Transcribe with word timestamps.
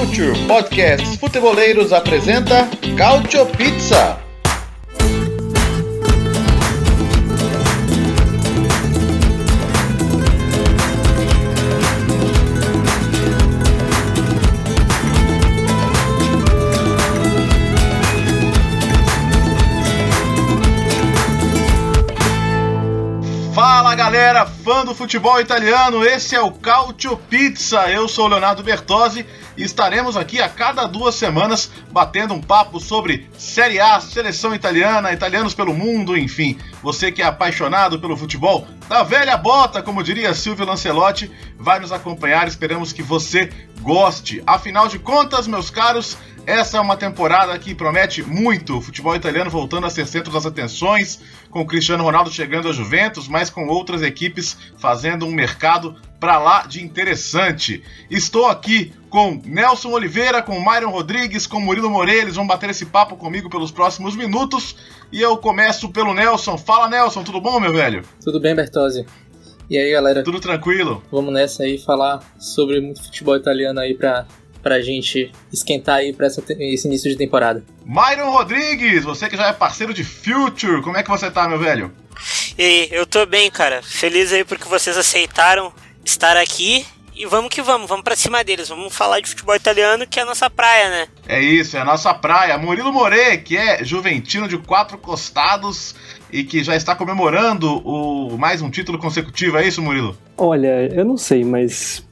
Future 0.00 0.32
Podcasts 0.46 1.18
Futeboleiros 1.18 1.92
apresenta 1.92 2.66
Cautio 2.96 3.44
Pizza. 3.44 4.29
Galera, 24.00 24.46
fã 24.46 24.82
do 24.82 24.94
futebol 24.94 25.38
italiano, 25.38 26.02
esse 26.02 26.34
é 26.34 26.40
o 26.40 26.50
Cautio 26.50 27.18
Pizza. 27.18 27.80
Eu 27.90 28.08
sou 28.08 28.24
o 28.24 28.28
Leonardo 28.28 28.62
Bertozzi 28.62 29.26
e 29.58 29.62
estaremos 29.62 30.16
aqui 30.16 30.40
a 30.40 30.48
cada 30.48 30.86
duas 30.86 31.14
semanas 31.14 31.70
batendo 31.92 32.32
um 32.32 32.40
papo 32.40 32.80
sobre 32.80 33.28
Série 33.36 33.78
A, 33.78 34.00
seleção 34.00 34.54
italiana, 34.54 35.12
italianos 35.12 35.52
pelo 35.52 35.74
mundo, 35.74 36.16
enfim. 36.16 36.58
Você 36.82 37.12
que 37.12 37.20
é 37.20 37.26
apaixonado 37.26 38.00
pelo 38.00 38.16
futebol 38.16 38.66
da 38.88 39.02
velha 39.02 39.36
bota, 39.36 39.82
como 39.82 40.02
diria 40.02 40.32
Silvio 40.32 40.64
Lancelotti, 40.64 41.30
vai 41.58 41.78
nos 41.78 41.92
acompanhar. 41.92 42.48
Esperamos 42.48 42.94
que 42.94 43.02
você 43.02 43.50
goste. 43.82 44.42
Afinal 44.46 44.88
de 44.88 44.98
contas, 44.98 45.46
meus 45.46 45.68
caros, 45.68 46.16
essa 46.50 46.78
é 46.78 46.80
uma 46.80 46.96
temporada 46.96 47.56
que 47.58 47.76
promete 47.76 48.24
muito. 48.24 48.78
O 48.78 48.80
futebol 48.80 49.14
italiano 49.14 49.48
voltando 49.48 49.86
a 49.86 49.90
ser 49.90 50.04
centro 50.06 50.32
das 50.32 50.44
atenções, 50.44 51.20
com 51.48 51.60
o 51.60 51.66
Cristiano 51.66 52.02
Ronaldo 52.02 52.28
chegando 52.30 52.68
à 52.68 52.72
Juventus, 52.72 53.28
mas 53.28 53.48
com 53.48 53.68
outras 53.68 54.02
equipes 54.02 54.56
fazendo 54.76 55.26
um 55.26 55.30
mercado 55.30 55.94
para 56.18 56.38
lá 56.38 56.66
de 56.66 56.82
interessante. 56.82 57.84
Estou 58.10 58.46
aqui 58.46 58.92
com 59.08 59.40
Nelson 59.44 59.90
Oliveira, 59.90 60.42
com 60.42 60.60
Myron 60.60 60.90
Rodrigues, 60.90 61.46
com 61.46 61.60
Murilo 61.60 61.88
Moreira. 61.88 62.22
Eles 62.22 62.34
vão 62.34 62.46
bater 62.46 62.68
esse 62.70 62.86
papo 62.86 63.16
comigo 63.16 63.48
pelos 63.48 63.70
próximos 63.70 64.16
minutos. 64.16 64.76
E 65.12 65.20
eu 65.20 65.36
começo 65.36 65.88
pelo 65.90 66.12
Nelson. 66.12 66.58
Fala, 66.58 66.88
Nelson, 66.88 67.22
tudo 67.22 67.40
bom, 67.40 67.60
meu 67.60 67.72
velho? 67.72 68.02
Tudo 68.24 68.40
bem, 68.40 68.56
Bertozzi? 68.56 69.06
E 69.70 69.78
aí, 69.78 69.92
galera? 69.92 70.24
Tudo 70.24 70.40
tranquilo? 70.40 71.00
Vamos 71.12 71.32
nessa 71.32 71.62
aí 71.62 71.78
falar 71.78 72.20
sobre 72.40 72.80
muito 72.80 73.04
futebol 73.04 73.36
italiano 73.36 73.78
aí 73.78 73.94
pra 73.94 74.26
pra 74.62 74.80
gente 74.80 75.32
esquentar 75.52 75.96
aí 75.96 76.12
pra 76.12 76.26
essa, 76.26 76.42
esse 76.58 76.86
início 76.86 77.10
de 77.10 77.16
temporada. 77.16 77.64
Myron 77.84 78.30
Rodrigues, 78.30 79.04
você 79.04 79.28
que 79.28 79.36
já 79.36 79.48
é 79.48 79.52
parceiro 79.52 79.92
de 79.92 80.04
Future, 80.04 80.82
como 80.82 80.96
é 80.96 81.02
que 81.02 81.10
você 81.10 81.30
tá, 81.30 81.48
meu 81.48 81.58
velho? 81.58 81.92
E 82.58 82.88
eu 82.90 83.06
tô 83.06 83.24
bem, 83.26 83.50
cara. 83.50 83.82
Feliz 83.82 84.32
aí 84.32 84.44
porque 84.44 84.68
vocês 84.68 84.96
aceitaram 84.96 85.72
estar 86.04 86.36
aqui. 86.36 86.84
E 87.14 87.26
vamos 87.26 87.50
que 87.50 87.60
vamos, 87.60 87.86
vamos 87.86 88.02
pra 88.02 88.16
cima 88.16 88.42
deles. 88.42 88.68
Vamos 88.68 88.94
falar 88.94 89.20
de 89.20 89.28
futebol 89.28 89.54
italiano, 89.54 90.06
que 90.06 90.18
é 90.18 90.22
a 90.22 90.26
nossa 90.26 90.48
praia, 90.48 90.88
né? 90.88 91.08
É 91.28 91.40
isso, 91.40 91.76
é 91.76 91.80
a 91.80 91.84
nossa 91.84 92.14
praia. 92.14 92.56
Murilo 92.56 92.92
More, 92.92 93.38
que 93.38 93.58
é 93.58 93.84
juventino 93.84 94.48
de 94.48 94.56
quatro 94.56 94.96
costados 94.96 95.94
e 96.32 96.44
que 96.44 96.64
já 96.64 96.74
está 96.74 96.94
comemorando 96.94 97.78
o 97.86 98.38
mais 98.38 98.62
um 98.62 98.70
título 98.70 98.98
consecutivo. 98.98 99.58
É 99.58 99.66
isso, 99.66 99.82
Murilo? 99.82 100.16
Olha, 100.36 100.88
eu 100.94 101.04
não 101.04 101.18
sei, 101.18 101.44
mas 101.44 102.02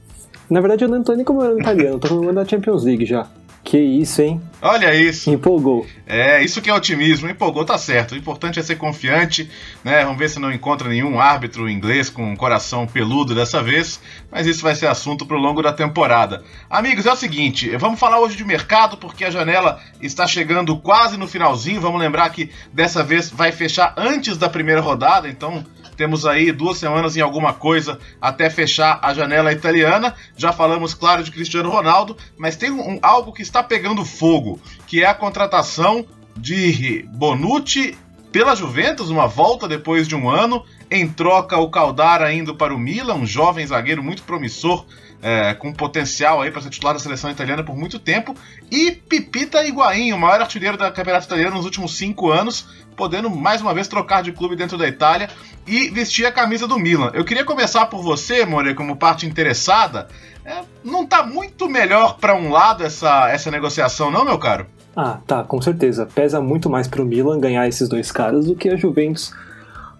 na 0.49 0.59
verdade, 0.59 0.83
eu 0.83 0.89
não 0.89 1.03
tô 1.03 1.13
nem 1.13 1.25
comemorando 1.25 1.59
italiano, 1.59 1.99
tô 1.99 2.07
comemorando 2.07 2.39
a 2.39 2.45
Champions 2.45 2.83
League 2.83 3.05
já. 3.05 3.27
Que 3.63 3.77
isso, 3.77 4.21
hein? 4.21 4.41
Olha 4.61 4.95
isso. 4.95 5.29
Empolgou. 5.29 5.85
É, 6.07 6.41
isso 6.43 6.61
que 6.61 6.69
é 6.69 6.73
otimismo. 6.73 7.29
Empolgou, 7.29 7.65
tá 7.65 7.77
certo. 7.77 8.13
O 8.13 8.17
importante 8.17 8.59
é 8.59 8.63
ser 8.63 8.77
confiante, 8.77 9.49
né? 9.83 10.03
Vamos 10.03 10.17
ver 10.17 10.29
se 10.29 10.39
não 10.39 10.51
encontra 10.51 10.89
nenhum 10.89 11.19
árbitro 11.19 11.69
inglês 11.69 12.09
com 12.09 12.23
um 12.23 12.35
coração 12.35 12.87
peludo 12.87 13.35
dessa 13.35 13.61
vez. 13.61 13.99
Mas 14.31 14.47
isso 14.47 14.63
vai 14.63 14.75
ser 14.75 14.87
assunto 14.87 15.25
pro 15.25 15.37
longo 15.37 15.61
da 15.61 15.73
temporada. 15.73 16.43
Amigos, 16.69 17.05
é 17.05 17.11
o 17.11 17.17
seguinte: 17.17 17.69
vamos 17.77 17.99
falar 17.99 18.19
hoje 18.19 18.37
de 18.37 18.45
mercado, 18.45 18.97
porque 18.97 19.25
a 19.25 19.29
janela 19.29 19.79
está 20.01 20.25
chegando 20.25 20.77
quase 20.77 21.17
no 21.17 21.27
finalzinho. 21.27 21.81
Vamos 21.81 21.99
lembrar 21.99 22.29
que 22.29 22.49
dessa 22.73 23.03
vez 23.03 23.29
vai 23.29 23.51
fechar 23.51 23.93
antes 23.97 24.37
da 24.37 24.49
primeira 24.49 24.81
rodada, 24.81 25.27
então 25.29 25.63
temos 25.99 26.25
aí 26.25 26.53
duas 26.53 26.77
semanas 26.77 27.17
em 27.17 27.19
alguma 27.19 27.51
coisa 27.53 27.99
até 28.21 28.49
fechar 28.49 28.99
a 29.01 29.13
janela 29.13 29.51
italiana. 29.51 30.15
Já 30.37 30.53
falamos, 30.53 30.93
claro, 30.93 31.25
de 31.25 31.29
Cristiano 31.29 31.69
Ronaldo, 31.69 32.15
mas 32.37 32.55
tem 32.55 32.71
um, 32.71 32.99
algo 33.01 33.33
que 33.33 33.41
está 33.41 33.61
pegando 33.61 34.05
fogo, 34.05 34.61
que 34.87 35.03
é 35.03 35.07
a 35.07 35.13
contratação 35.13 36.05
de 36.37 37.05
Bonucci 37.09 37.97
pela 38.31 38.55
Juventus, 38.55 39.09
uma 39.09 39.27
volta 39.27 39.67
depois 39.67 40.07
de 40.07 40.15
um 40.15 40.29
ano. 40.29 40.63
Em 40.89 41.05
troca, 41.05 41.57
o 41.57 41.69
Caldara 41.69 42.31
indo 42.31 42.55
para 42.55 42.73
o 42.73 42.79
Milan, 42.79 43.15
um 43.15 43.25
jovem 43.25 43.67
zagueiro 43.67 44.01
muito 44.01 44.23
promissor, 44.23 44.85
é, 45.21 45.53
com 45.53 45.73
potencial 45.73 46.41
aí 46.41 46.51
para 46.51 46.61
ser 46.61 46.69
titular 46.69 46.93
da 46.93 46.99
seleção 46.99 47.29
italiana 47.29 47.63
por 47.63 47.75
muito 47.75 47.99
tempo. 47.99 48.35
E 48.71 48.91
Pipita 48.91 49.65
Higuaín, 49.65 50.11
o 50.13 50.17
maior 50.17 50.41
artilheiro 50.41 50.77
da 50.77 50.91
campeonato 50.91 51.25
italiano 51.25 51.55
nos 51.55 51.65
últimos 51.65 51.95
cinco 51.97 52.31
anos, 52.31 52.67
podendo 52.95 53.29
mais 53.29 53.61
uma 53.61 53.73
vez 53.73 53.87
trocar 53.87 54.23
de 54.23 54.31
clube 54.31 54.55
dentro 54.55 54.77
da 54.77 54.87
Itália 54.87 55.29
e 55.67 55.89
vestir 55.89 56.25
a 56.25 56.31
camisa 56.31 56.67
do 56.67 56.79
Milan. 56.79 57.11
Eu 57.13 57.25
queria 57.25 57.45
começar 57.45 57.85
por 57.87 58.01
você, 58.01 58.45
More, 58.45 58.73
como 58.73 58.95
parte 58.95 59.25
interessada. 59.25 60.07
É, 60.45 60.61
não 60.83 61.03
está 61.03 61.23
muito 61.23 61.69
melhor 61.69 62.17
para 62.17 62.35
um 62.35 62.49
lado 62.49 62.83
essa, 62.83 63.29
essa 63.29 63.51
negociação, 63.51 64.09
não, 64.09 64.25
meu 64.25 64.39
caro? 64.39 64.65
Ah, 64.95 65.19
tá, 65.25 65.43
com 65.43 65.61
certeza. 65.61 66.07
Pesa 66.07 66.41
muito 66.41 66.69
mais 66.69 66.87
para 66.87 67.01
o 67.01 67.05
Milan 67.05 67.39
ganhar 67.39 67.67
esses 67.67 67.87
dois 67.87 68.11
caras 68.11 68.45
do 68.45 68.55
que 68.55 68.69
a 68.69 68.75
Juventus 68.75 69.31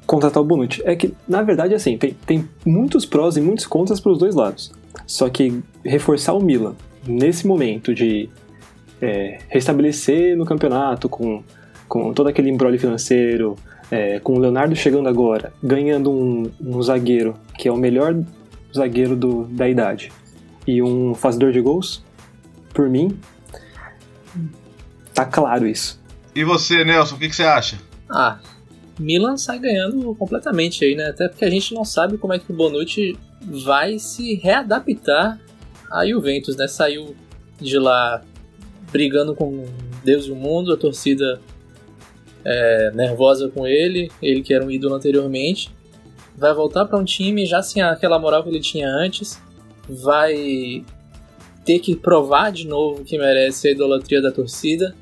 contratar 0.05 0.41
o 0.41 0.45
Bonucci. 0.45 0.81
É 0.83 0.95
que, 0.95 1.13
na 1.27 1.43
verdade, 1.43 1.75
assim, 1.75 1.97
tem, 1.97 2.17
tem 2.25 2.49
muitos 2.65 3.05
prós 3.05 3.37
e 3.37 3.41
muitos 3.41 3.67
contras 3.67 3.99
para 3.99 4.11
os 4.11 4.17
dois 4.17 4.33
lados. 4.33 4.71
Só 5.05 5.29
que 5.29 5.61
reforçar 5.83 6.33
o 6.33 6.41
Milan 6.41 6.75
nesse 7.07 7.47
momento 7.47 7.93
de 7.93 8.29
é, 9.01 9.39
restabelecer 9.47 10.37
no 10.37 10.45
campeonato 10.45 11.07
com, 11.07 11.43
com 11.87 12.13
todo 12.13 12.27
aquele 12.27 12.49
embrolho 12.49 12.79
financeiro, 12.79 13.55
é, 13.91 14.19
com 14.19 14.33
o 14.33 14.39
Leonardo 14.39 14.75
chegando 14.75 15.07
agora, 15.07 15.53
ganhando 15.63 16.11
um, 16.11 16.51
um 16.61 16.81
zagueiro 16.81 17.35
que 17.57 17.67
é 17.67 17.71
o 17.71 17.77
melhor 17.77 18.15
zagueiro 18.75 19.15
do, 19.15 19.45
da 19.45 19.67
idade 19.67 20.11
e 20.67 20.81
um 20.81 21.15
fazedor 21.15 21.51
de 21.51 21.59
gols, 21.61 22.03
por 22.73 22.87
mim, 22.89 23.17
tá 25.13 25.25
claro 25.25 25.65
isso. 25.65 25.99
E 26.35 26.43
você, 26.43 26.83
Nelson, 26.83 27.15
o 27.15 27.19
que, 27.19 27.27
que 27.27 27.35
você 27.35 27.43
acha? 27.43 27.77
Ah, 28.07 28.39
Milan 28.99 29.37
sai 29.37 29.57
ganhando 29.59 30.13
completamente 30.15 30.85
aí, 30.85 30.95
né? 30.95 31.07
Até 31.07 31.27
porque 31.27 31.45
a 31.45 31.49
gente 31.49 31.73
não 31.73 31.83
sabe 31.83 32.17
como 32.17 32.33
é 32.33 32.39
que 32.39 32.51
o 32.51 32.55
Bonucci 32.55 33.17
vai 33.41 33.99
se 33.99 34.35
readaptar 34.35 35.39
a 35.91 36.05
Juventus, 36.05 36.55
né? 36.55 36.67
Saiu 36.67 37.15
de 37.59 37.77
lá 37.77 38.21
brigando 38.91 39.35
com 39.35 39.65
Deus 40.03 40.25
e 40.25 40.31
o 40.31 40.35
mundo, 40.35 40.73
a 40.73 40.77
torcida 40.77 41.41
é, 42.43 42.91
nervosa 42.93 43.49
com 43.49 43.67
ele, 43.67 44.11
ele 44.21 44.41
que 44.41 44.53
era 44.53 44.65
um 44.65 44.71
ídolo 44.71 44.95
anteriormente. 44.95 45.71
Vai 46.37 46.53
voltar 46.53 46.85
para 46.85 46.97
um 46.97 47.03
time 47.03 47.45
já 47.45 47.61
sem 47.61 47.81
aquela 47.81 48.17
moral 48.17 48.43
que 48.43 48.49
ele 48.49 48.61
tinha 48.61 48.87
antes, 48.87 49.41
vai 49.87 50.83
ter 51.65 51.79
que 51.79 51.95
provar 51.95 52.51
de 52.51 52.65
novo 52.65 53.03
que 53.03 53.17
merece 53.17 53.67
a 53.67 53.71
idolatria 53.71 54.21
da 54.21 54.31
torcida 54.31 54.95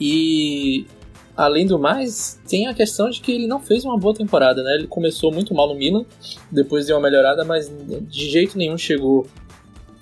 e 0.00 0.86
Além 1.34 1.66
do 1.66 1.78
mais, 1.78 2.38
tem 2.46 2.66
a 2.66 2.74
questão 2.74 3.08
de 3.08 3.20
que 3.20 3.32
ele 3.32 3.46
não 3.46 3.58
fez 3.58 3.84
uma 3.84 3.96
boa 3.98 4.14
temporada, 4.14 4.62
né? 4.62 4.74
Ele 4.74 4.86
começou 4.86 5.32
muito 5.32 5.54
mal 5.54 5.66
no 5.66 5.74
Milan, 5.74 6.04
depois 6.50 6.86
deu 6.86 6.96
uma 6.96 7.02
melhorada, 7.02 7.42
mas 7.44 7.72
de 8.02 8.30
jeito 8.30 8.58
nenhum 8.58 8.76
chegou 8.76 9.26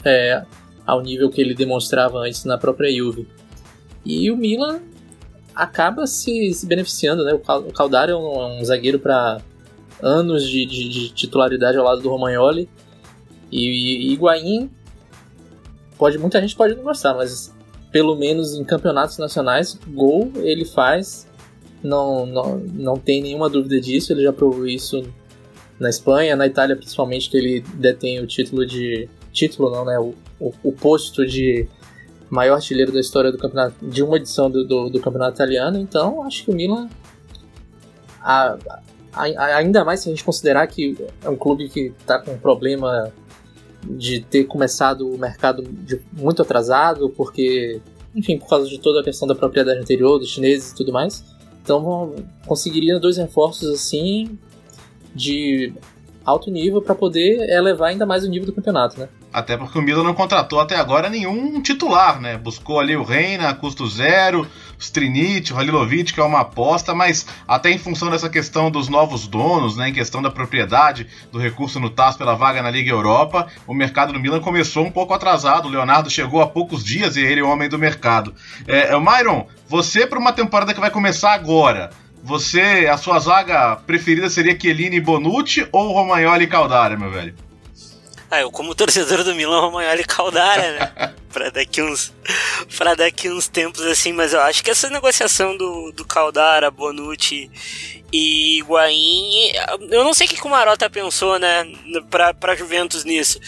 é, 0.05 0.45
ao 0.85 1.01
nível 1.01 1.31
que 1.31 1.41
ele 1.41 1.55
demonstrava 1.55 2.19
antes 2.19 2.45
na 2.45 2.59
própria 2.59 2.93
Juve. 2.93 3.29
E 4.05 4.29
o 4.31 4.37
Milan 4.37 4.81
acaba 5.55 6.07
se, 6.07 6.53
se 6.53 6.67
beneficiando, 6.67 7.25
né? 7.25 7.33
O 7.33 7.73
Caldara 7.73 8.11
é 8.11 8.17
um, 8.17 8.41
é 8.41 8.61
um 8.61 8.65
zagueiro 8.65 8.99
para 8.99 9.41
anos 10.03 10.49
de, 10.49 10.65
de, 10.65 10.89
de, 10.89 11.09
titularidade 11.11 11.77
ao 11.77 11.85
lado 11.85 12.01
do 12.01 12.09
Romagnoli. 12.09 12.69
E, 13.53 14.09
e 14.09 14.13
Higuaín, 14.13 14.71
pode, 15.99 16.19
muita 16.19 16.41
gente 16.41 16.57
pode 16.57 16.75
não 16.75 16.83
gostar, 16.83 17.15
mas 17.15 17.55
pelo 17.93 18.17
menos 18.17 18.55
em 18.55 18.65
campeonatos 18.65 19.19
nacionais, 19.19 19.79
gol 19.89 20.31
ele 20.37 20.65
faz, 20.65 21.29
não, 21.83 22.25
não, 22.27 22.59
não 22.59 22.97
tem 22.97 23.23
nenhuma 23.23 23.49
dúvida 23.49 23.81
disso, 23.81 24.13
ele 24.13 24.23
já 24.23 24.33
provou 24.33 24.67
isso 24.67 25.03
na 25.79 25.89
Espanha, 25.89 26.37
na 26.37 26.47
Itália 26.47 26.77
principalmente, 26.77 27.31
que 27.31 27.37
ele 27.37 27.65
detém 27.75 28.21
o 28.21 28.27
título 28.27 28.67
de. 28.67 29.09
título 29.33 29.71
não, 29.71 29.85
né? 29.85 29.99
O, 29.99 30.15
o, 30.39 30.53
o 30.63 30.73
posto 30.73 31.27
de 31.27 31.67
maior 32.29 32.57
artilheiro 32.57 32.93
da 32.93 33.01
história 33.01 33.33
do 33.33 33.39
campeonato, 33.39 33.75
de 33.83 34.03
uma 34.03 34.17
edição 34.19 34.51
do, 34.51 34.65
do, 34.65 34.91
do 34.91 35.01
campeonato 35.01 35.37
italiano, 35.37 35.79
então 35.79 36.23
acho 36.23 36.45
que 36.45 36.51
o 36.51 36.55
Milan. 36.55 36.89
A, 38.23 38.57
a, 39.13 39.57
ainda 39.57 39.85
mais 39.85 40.01
se 40.01 40.09
a 40.09 40.13
gente 40.13 40.23
considerar 40.23 40.67
que 40.67 40.97
é 41.25 41.29
um 41.29 41.37
clube 41.37 41.69
que 41.69 41.93
está 41.99 42.19
com 42.19 42.33
um 42.33 42.39
problema 42.39 43.11
de 43.85 44.21
ter 44.21 44.45
começado 44.45 45.09
o 45.09 45.19
mercado 45.19 45.63
de, 45.63 46.01
muito 46.13 46.43
atrasado, 46.43 47.11
porque, 47.11 47.81
enfim, 48.15 48.39
por 48.39 48.49
causa 48.49 48.69
de 48.69 48.79
toda 48.79 49.01
a 49.01 49.05
questão 49.05 49.27
da 49.27 49.35
propriedade 49.35 49.81
anterior, 49.81 50.19
dos 50.19 50.29
chineses 50.29 50.73
e 50.73 50.75
tudo 50.75 50.93
mais. 50.93 51.25
Então 51.63 52.15
conseguiria 52.47 52.99
dois 52.99 53.17
reforços 53.17 53.69
assim 53.69 54.39
de 55.15 55.73
alto 56.25 56.51
nível 56.51 56.81
para 56.81 56.95
poder 56.95 57.49
elevar 57.51 57.91
ainda 57.91 58.07
mais 58.07 58.25
o 58.25 58.29
nível 58.29 58.47
do 58.47 58.53
campeonato, 58.53 58.99
né? 58.99 59.09
Até 59.33 59.57
porque 59.57 59.79
o 59.79 59.83
Milan 59.83 60.03
não 60.03 60.15
contratou 60.15 60.59
até 60.59 60.77
agora 60.77 61.09
nenhum 61.09 61.63
titular, 61.63 62.21
né? 62.21 62.37
Buscou 62.37 62.81
ali 62.81 62.97
o 62.97 63.05
Reina 63.05 63.55
custo 63.55 63.87
zero, 63.87 64.47
Strinic, 64.81 65.53
o 65.53 65.59
Halilovic, 65.59 66.13
que 66.13 66.21
é 66.21 66.25
uma 66.25 66.41
aposta, 66.41 66.95
mas 66.95 67.27
até 67.47 67.71
em 67.71 67.79
função 67.79 68.11
dessa 68.11 68.29
questão 68.29 68.71
dos 68.71 68.89
novos 68.89 69.29
donos, 69.29 69.77
né? 69.77 69.91
Em 69.91 69.93
questão 69.93 70.23
da 70.23 70.31
propriedade 70.31 71.07
do 71.31 71.39
recurso 71.39 71.79
no 71.79 71.91
TAS 71.91 72.17
pela 72.17 72.35
vaga 72.35 72.63
na 72.63 72.71
Liga 72.71 72.91
Europa, 72.91 73.47
o 73.67 73.75
mercado 73.75 74.13
do 74.13 74.19
Milan 74.19 74.41
começou 74.41 74.85
um 74.85 74.91
pouco 74.91 75.13
atrasado. 75.13 75.67
O 75.67 75.71
Leonardo 75.71 76.11
chegou 76.11 76.41
há 76.41 76.47
poucos 76.47 76.83
dias 76.83 77.17
e 77.17 77.21
ele 77.21 77.41
é 77.41 77.45
o 77.45 77.49
homem 77.49 77.69
do 77.69 77.79
mercado. 77.79 78.35
É, 78.67 78.95
é 78.95 78.99
Myron, 78.99 79.47
você 79.69 80.07
para 80.07 80.19
uma 80.19 80.33
temporada 80.33 80.73
que 80.73 80.81
vai 80.81 80.91
começar 80.91 81.33
agora, 81.33 81.91
você, 82.23 82.89
a 82.91 82.97
sua 82.97 83.19
zaga 83.19 83.77
preferida 83.77 84.29
seria 84.29 84.59
Chiellini 84.59 84.97
e 84.97 85.01
Bonucci 85.01 85.67
ou 85.73 85.93
Romagnoli 85.93 86.45
e 86.45 86.49
Caldara, 86.49 86.97
meu 86.97 87.11
velho? 87.11 87.35
Ah, 88.31 88.41
eu 88.41 88.51
como 88.51 88.77
torcedor 88.77 89.25
do 89.25 89.35
Milan, 89.35 89.61
Romagnoli 89.61 90.03
e 90.03 90.05
Caldara, 90.05 90.73
né? 90.73 91.15
pra 91.33 91.51
daqui 91.51 91.83
uns 91.83 92.13
para 92.77 92.95
daqui 92.95 93.29
uns 93.29 93.49
tempos 93.49 93.83
assim, 93.83 94.13
mas 94.13 94.33
eu 94.33 94.41
acho 94.41 94.63
que 94.63 94.71
essa 94.71 94.89
negociação 94.89 95.57
do, 95.57 95.91
do 95.91 96.05
Caldara, 96.05 96.71
Bonucci 96.71 97.51
e 98.13 98.59
Higuaín, 98.59 99.53
eu 99.91 100.05
não 100.05 100.15
sei 100.15 100.27
o 100.27 100.31
que 100.31 100.47
o 100.47 100.51
Marota 100.51 100.89
pensou, 100.89 101.39
né, 101.39 101.65
pra, 102.09 102.33
pra 102.33 102.55
Juventus 102.55 103.05
nisso. 103.05 103.41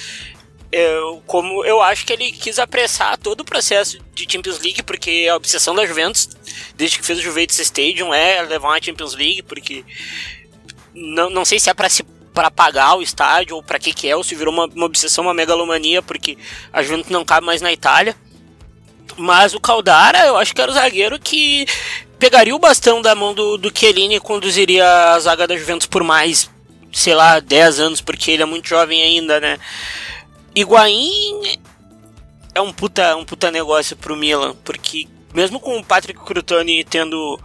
Eu, 0.71 1.23
como 1.27 1.65
eu 1.65 1.83
acho 1.83 2.07
que 2.07 2.13
ele 2.13 2.33
quis 2.33 2.59
apressar 2.59 3.19
todo 3.19 3.43
o 3.43 3.45
processo 3.45 3.99
de 4.15 4.27
Champions 4.31 4.59
League, 4.59 4.83
porque 4.83 5.29
a 5.31 5.37
obsessão 5.37 5.75
da 5.75 5.87
Juventus, 5.87 6.31
desde 6.75 6.99
que 6.99 7.05
fez 7.05 7.19
o 7.19 7.23
Juventus 7.23 7.59
Stadium, 7.59 8.13
é 8.13 8.41
levar 8.43 8.69
uma 8.69 8.83
Champions 8.83 9.15
League, 9.15 9.43
porque 9.43 9.85
não, 10.95 11.29
não 11.29 11.45
sei 11.45 11.61
se 11.61 11.69
é 11.69 11.75
para 11.75 11.91
se 11.91 12.03
para 12.33 12.51
pagar 12.51 12.97
o 12.97 13.03
estádio 13.03 13.57
ou 13.57 13.63
para 13.63 13.79
que 13.79 13.93
que 13.93 14.09
é, 14.09 14.17
ou 14.17 14.25
se 14.25 14.35
virou 14.35 14.53
uma, 14.53 14.67
uma, 14.67 14.87
obsessão, 14.87 15.25
uma 15.25 15.35
megalomania, 15.35 16.03
porque 16.03 16.37
a 16.73 16.83
Juventus 16.83 17.11
não 17.11 17.25
cabe 17.25 17.47
mais 17.47 17.61
na 17.61 17.73
Itália. 17.73 18.17
Mas 19.17 19.53
o 19.55 19.61
Caldara, 19.61 20.27
eu 20.27 20.37
acho 20.37 20.55
que 20.55 20.61
era 20.61 20.71
o 20.71 20.75
zagueiro 20.75 21.19
que 21.19 21.67
pegaria 22.19 22.55
o 22.55 22.59
bastão 22.59 23.03
da 23.03 23.15
mão 23.15 23.35
do, 23.35 23.59
do 23.59 23.77
Chiellini 23.77 24.17
e 24.17 24.21
conduziria 24.21 24.87
a 25.13 25.19
zaga 25.19 25.47
da 25.47 25.57
Juventus 25.57 25.87
por 25.87 26.03
mais, 26.03 26.49
sei 26.93 27.15
lá, 27.15 27.41
10 27.41 27.81
anos, 27.81 28.01
porque 28.01 28.31
ele 28.31 28.43
é 28.43 28.47
muito 28.47 28.69
jovem 28.69 29.03
ainda, 29.03 29.39
né? 29.39 29.59
Higuaín 30.55 31.59
é 32.55 32.61
um 32.61 32.73
puta, 32.73 33.17
um 33.17 33.25
puta 33.25 33.51
negócio 33.51 33.97
pro 33.97 34.17
Milan, 34.17 34.55
porque 34.65 35.09
mesmo 35.35 35.59
com 35.59 35.79
o 35.79 35.85
Patrick 35.85 36.23
Crutoni 36.25 36.85
tendo, 36.85 37.41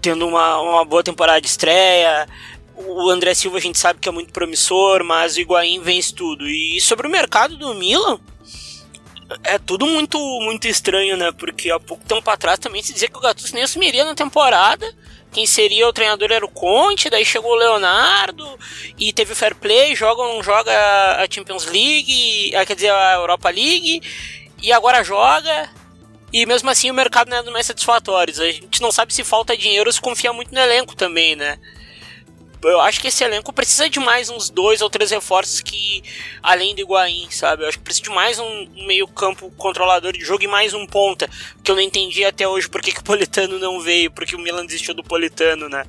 tendo 0.00 0.26
uma, 0.26 0.60
uma 0.60 0.84
boa 0.84 1.02
temporada 1.02 1.40
de 1.40 1.48
estreia, 1.48 2.28
o 2.86 3.10
André 3.10 3.34
Silva 3.34 3.58
a 3.58 3.60
gente 3.60 3.78
sabe 3.78 3.98
que 3.98 4.08
é 4.08 4.12
muito 4.12 4.32
promissor, 4.32 5.02
mas 5.04 5.36
o 5.36 5.40
Higuaín 5.40 5.80
vence 5.80 6.14
tudo. 6.14 6.48
E 6.48 6.80
sobre 6.80 7.06
o 7.06 7.10
mercado 7.10 7.56
do 7.56 7.74
Milan, 7.74 8.20
é 9.44 9.58
tudo 9.58 9.86
muito 9.86 10.18
muito 10.40 10.66
estranho, 10.68 11.16
né? 11.16 11.32
Porque 11.32 11.70
há 11.70 11.80
pouco 11.80 12.04
tempo 12.04 12.30
atrás 12.30 12.58
também 12.58 12.82
se 12.82 12.92
dizia 12.92 13.08
que 13.08 13.18
o 13.18 13.20
Gattuso 13.20 13.54
nem 13.54 13.64
assumiria 13.64 14.04
na 14.04 14.14
temporada. 14.14 14.86
Quem 15.30 15.46
seria 15.46 15.86
o 15.86 15.92
treinador 15.92 16.32
era 16.32 16.44
o 16.44 16.48
Conte, 16.50 17.10
daí 17.10 17.24
chegou 17.24 17.52
o 17.52 17.56
Leonardo 17.56 18.58
e 18.98 19.12
teve 19.12 19.32
o 19.32 19.36
Fair 19.36 19.54
Play, 19.54 19.94
joga 19.94 20.22
não 20.22 20.42
joga 20.42 20.72
a 21.22 21.26
Champions 21.30 21.66
League, 21.66 22.52
quer 22.66 22.74
dizer, 22.74 22.90
a 22.90 23.14
Europa 23.14 23.50
League, 23.50 24.00
e 24.62 24.72
agora 24.72 25.04
joga. 25.04 25.70
E 26.32 26.46
mesmo 26.46 26.70
assim 26.70 26.90
o 26.90 26.94
mercado 26.94 27.28
não 27.28 27.36
é 27.36 27.50
mais 27.50 27.66
satisfatórios. 27.66 28.40
A 28.40 28.50
gente 28.50 28.80
não 28.80 28.90
sabe 28.90 29.12
se 29.12 29.22
falta 29.22 29.56
dinheiro 29.56 29.88
ou 29.88 29.92
se 29.92 30.00
confia 30.00 30.32
muito 30.32 30.52
no 30.52 30.60
elenco 30.60 30.96
também, 30.96 31.36
né? 31.36 31.58
Eu 32.62 32.80
acho 32.80 33.00
que 33.00 33.08
esse 33.08 33.22
elenco 33.22 33.52
precisa 33.52 33.88
de 33.88 34.00
mais 34.00 34.28
uns 34.28 34.50
dois 34.50 34.80
ou 34.80 34.90
três 34.90 35.10
reforços 35.10 35.60
que, 35.60 36.02
além 36.42 36.74
do 36.74 36.80
Higuaín, 36.80 37.30
sabe? 37.30 37.62
Eu 37.62 37.68
acho 37.68 37.78
que 37.78 37.84
precisa 37.84 38.04
de 38.04 38.10
mais 38.10 38.38
um 38.38 38.68
meio-campo 38.86 39.50
controlador 39.56 40.12
de 40.12 40.24
jogo 40.24 40.42
e 40.42 40.48
mais 40.48 40.74
um 40.74 40.86
ponta. 40.86 41.28
Que 41.62 41.70
eu 41.70 41.76
não 41.76 41.82
entendi 41.82 42.24
até 42.24 42.48
hoje 42.48 42.68
porque 42.68 42.92
que 42.92 43.00
o 43.00 43.04
Politano 43.04 43.58
não 43.58 43.80
veio, 43.80 44.10
porque 44.10 44.34
o 44.34 44.38
Milan 44.38 44.66
desistiu 44.66 44.94
do 44.94 45.04
Politano, 45.04 45.68
né? 45.68 45.84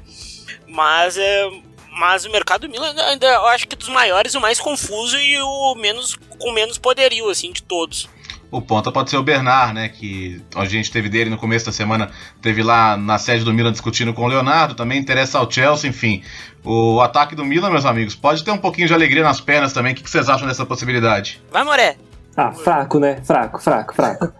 Mas 0.67 1.17
é. 1.17 1.49
Mas 1.91 2.23
o 2.23 2.29
mercado 2.29 2.61
do 2.61 2.69
Milan 2.69 2.95
ainda 2.97 3.27
eu 3.27 3.47
acho 3.47 3.67
que 3.67 3.75
é 3.75 3.77
dos 3.77 3.89
maiores, 3.89 4.33
o 4.33 4.39
mais 4.39 4.59
confuso 4.59 5.17
e 5.17 5.41
o 5.41 5.75
menos 5.75 6.15
com 6.37 6.51
menos 6.51 6.77
poderio, 6.77 7.29
assim, 7.29 7.51
de 7.51 7.61
todos. 7.61 8.07
O 8.51 8.61
ponta 8.61 8.91
pode 8.91 9.09
ser 9.09 9.17
o 9.17 9.23
Bernard, 9.23 9.73
né? 9.73 9.89
Que 9.89 10.41
a 10.55 10.65
gente 10.65 10.91
teve 10.91 11.07
dele 11.07 11.29
no 11.29 11.37
começo 11.37 11.65
da 11.67 11.71
semana, 11.71 12.09
teve 12.41 12.63
lá 12.63 12.97
na 12.97 13.17
sede 13.17 13.43
do 13.43 13.53
Milan 13.53 13.71
discutindo 13.71 14.13
com 14.13 14.23
o 14.23 14.27
Leonardo, 14.27 14.73
também 14.73 14.99
interessa 14.99 15.37
ao 15.37 15.49
Chelsea, 15.49 15.89
enfim. 15.89 16.23
O 16.63 16.99
ataque 16.99 17.35
do 17.35 17.45
Milan, 17.45 17.69
meus 17.69 17.85
amigos, 17.85 18.15
pode 18.15 18.43
ter 18.43 18.51
um 18.51 18.57
pouquinho 18.57 18.87
de 18.87 18.93
alegria 18.93 19.23
nas 19.23 19.39
pernas 19.39 19.71
também. 19.71 19.93
O 19.93 19.95
que 19.95 20.09
vocês 20.09 20.27
acham 20.27 20.47
dessa 20.47 20.65
possibilidade? 20.65 21.41
Vai, 21.51 21.63
Moré! 21.63 21.95
Ah, 22.35 22.51
fraco, 22.51 22.99
né? 22.99 23.19
Fraco, 23.23 23.61
fraco, 23.61 23.93
fraco. 23.93 24.33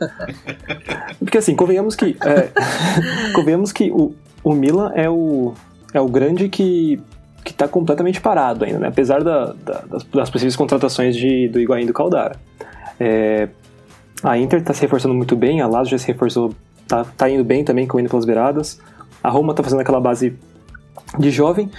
Porque 1.19 1.37
assim, 1.37 1.55
convenhamos 1.55 1.95
que. 1.95 2.17
É, 2.21 2.49
convenhamos 3.33 3.71
que 3.71 3.91
o, 3.91 4.15
o 4.43 4.53
Milan 4.53 4.91
é 4.95 5.09
o, 5.09 5.53
é 5.93 5.99
o 5.99 6.07
grande 6.07 6.49
que 6.49 7.01
que 7.43 7.51
está 7.51 7.67
completamente 7.67 8.19
parado 8.19 8.65
ainda, 8.65 8.79
né? 8.79 8.87
apesar 8.89 9.23
da, 9.23 9.53
da, 9.53 9.81
das, 9.89 10.03
das, 10.03 10.29
possíveis 10.29 10.55
contratações 10.55 11.15
de, 11.15 11.47
do 11.47 11.59
Higuaín 11.59 11.85
do 11.85 11.93
Caldara. 11.93 12.35
É, 12.99 13.47
a 14.23 14.37
Inter 14.37 14.59
está 14.59 14.73
se 14.73 14.81
reforçando 14.81 15.13
muito 15.13 15.35
bem, 15.35 15.61
a 15.61 15.67
Lazio 15.67 15.91
já 15.91 15.97
se 15.97 16.07
reforçou, 16.07 16.53
tá, 16.87 17.05
tá 17.05 17.29
indo 17.29 17.43
bem 17.43 17.63
também, 17.63 17.87
correndo 17.87 18.09
pelas 18.09 18.25
beiradas. 18.25 18.79
A 19.23 19.29
Roma 19.29 19.51
está 19.51 19.63
fazendo 19.63 19.79
aquela 19.79 19.99
base 19.99 20.37
de 21.17 21.31
jovem. 21.31 21.69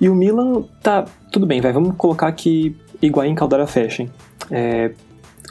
E 0.00 0.08
o 0.08 0.14
Milan 0.14 0.62
tá. 0.82 1.06
Tudo 1.32 1.46
bem, 1.46 1.60
vai, 1.60 1.72
vamos 1.72 1.94
colocar 1.96 2.30
que 2.32 2.76
Higuaín 3.00 3.32
e 3.32 3.34
Caldara 3.34 3.66
fechem. 3.66 4.10
É, 4.50 4.92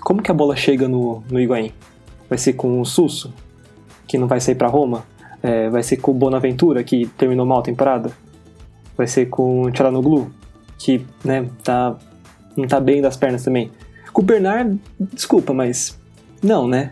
como 0.01 0.21
que 0.21 0.31
a 0.31 0.33
bola 0.33 0.55
chega 0.55 0.87
no, 0.87 1.23
no 1.29 1.39
Higuaín? 1.39 1.71
Vai 2.29 2.37
ser 2.37 2.53
com 2.53 2.79
o 2.79 2.85
Susso, 2.85 3.33
que 4.07 4.17
não 4.17 4.27
vai 4.27 4.39
sair 4.39 4.55
para 4.55 4.67
Roma? 4.67 5.03
É, 5.41 5.69
vai 5.69 5.83
ser 5.83 5.97
com 5.97 6.11
o 6.11 6.13
Bonaventura, 6.13 6.83
que 6.83 7.05
terminou 7.17 7.45
mal 7.45 7.59
a 7.59 7.63
temporada? 7.63 8.11
Vai 8.97 9.07
ser 9.07 9.27
com 9.27 9.63
o 9.63 9.71
Tcharanoglu, 9.71 10.31
que 10.77 11.05
né, 11.23 11.47
tá, 11.63 11.95
não 12.55 12.67
tá 12.67 12.79
bem 12.79 13.01
das 13.01 13.17
pernas 13.17 13.43
também? 13.43 13.71
Com 14.13 14.21
o 14.21 14.25
Bernard, 14.25 14.79
desculpa, 14.99 15.53
mas 15.53 15.99
não, 16.45 16.67
né? 16.67 16.91